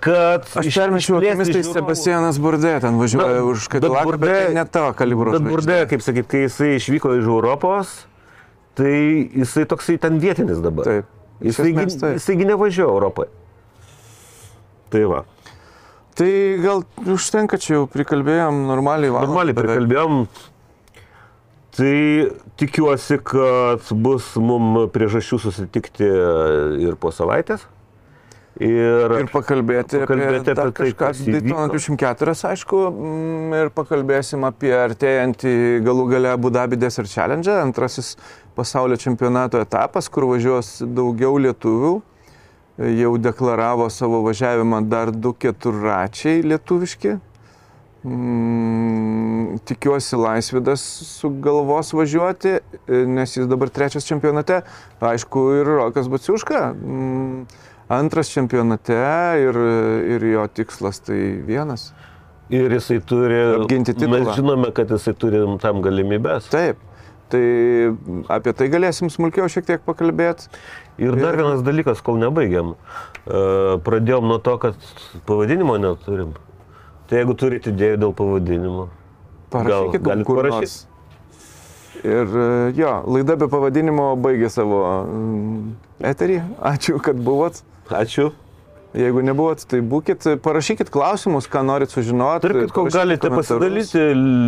[0.03, 4.21] kad Aš iš- permečiau akimis, tai Sebastianas Burdė ten važiuoja Na, už bet Kadilaką, bet
[4.21, 5.31] Burdė- tai ne tavo kalibro.
[5.35, 5.43] Bet.
[5.43, 8.07] Burdė, kaip sakyt, kai jisai išvyko iš Europos,
[8.75, 10.85] tai jisai toksai ten vietinis dabar.
[10.85, 11.05] Taip.
[11.43, 13.31] Jisai, jisai gi nevažiuoja Europoje.
[14.93, 15.23] Tai va.
[16.15, 16.31] Tai
[16.61, 19.33] gal užtenka čia jau prikalbėjom normaliai valandą.
[19.33, 20.25] Normaliai prikalbėjom.
[21.73, 21.95] Tai
[22.61, 26.09] tikiuosi, kad bus mums priežasčių susitikti
[26.85, 27.65] ir po savaitės.
[28.61, 31.23] Ir, Ir pakalbėti, Pakalbėti apie, apie tai, kas.
[31.25, 35.55] Daytona 24, aišku, mm, ir pakalbėsim apie artėjantį
[35.87, 38.13] galų gale Abu Dhabi Desert Challenge, antrasis
[38.55, 41.95] pasaulio čempionato etapas, kur važiuos daugiau lietuvių.
[42.93, 47.19] Jau deklaravo savo važiavimą dar du keturračiai lietuviški.
[48.05, 54.63] Mm, tikiuosi Laisvidas sugalvos važiuoti, e, nes jis dabar trečias čempionate.
[55.01, 56.73] Aišku, ir Rokas Baciuška.
[56.75, 57.45] Mm,
[57.89, 58.99] antras čempionate
[59.43, 59.59] ir,
[60.15, 61.93] ir jo tikslas tai vienas.
[62.53, 63.39] ir jisai turi...
[63.63, 64.19] Apginti titulą.
[64.19, 66.51] Mes žinome, kad jisai turi tam galimybės.
[66.53, 66.81] Taip.
[67.33, 67.41] Tai
[68.29, 70.51] apie tai galėsim smulkiau šiek tiek pakalbėti.
[71.01, 72.75] Ir dar vienas dalykas, kol nebaigiam.
[73.25, 74.77] E, Pradėjom nuo to, kad
[75.29, 76.35] pavadinimo neturim.
[77.09, 78.89] Tai jeigu turite idėjų dėl pavadinimo,
[79.53, 80.61] Parašykit galit kur parašyt.
[80.61, 80.77] nors.
[82.03, 85.75] Ir e, jo, laida be pavadinimo baigė savo mm,
[86.13, 86.39] eterį.
[86.73, 87.63] Ačiū, kad buvot.
[87.97, 88.31] Ačiū.
[88.93, 92.45] Jeigu nebuvot, tai būkit, parašykit klausimus, ką norit sužinoti.
[92.45, 94.03] Tarp kitko, parašykit galite pasidalyti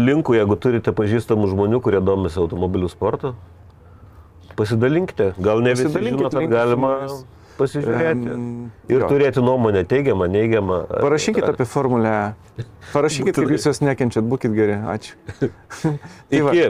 [0.04, 3.32] linku, jeigu turite pažįstamų žmonių, kurie domisi automobilių sportu.
[4.58, 5.32] Pasidalinkite.
[5.40, 6.92] Gal ne visi žino, kad galima
[7.58, 8.34] pasižiūrėti.
[8.34, 8.44] Em,
[8.90, 9.08] Ir jo.
[9.08, 10.82] turėti nuomonę teigiamą, neigiamą.
[10.92, 12.14] Parašykit apie Formulę.
[12.58, 12.66] E.
[12.92, 14.76] Parašykit, kaip jūs jos nekenčiat, būkit geri.
[14.94, 15.16] Ačiū.
[16.30, 16.66] Tai va, Iki.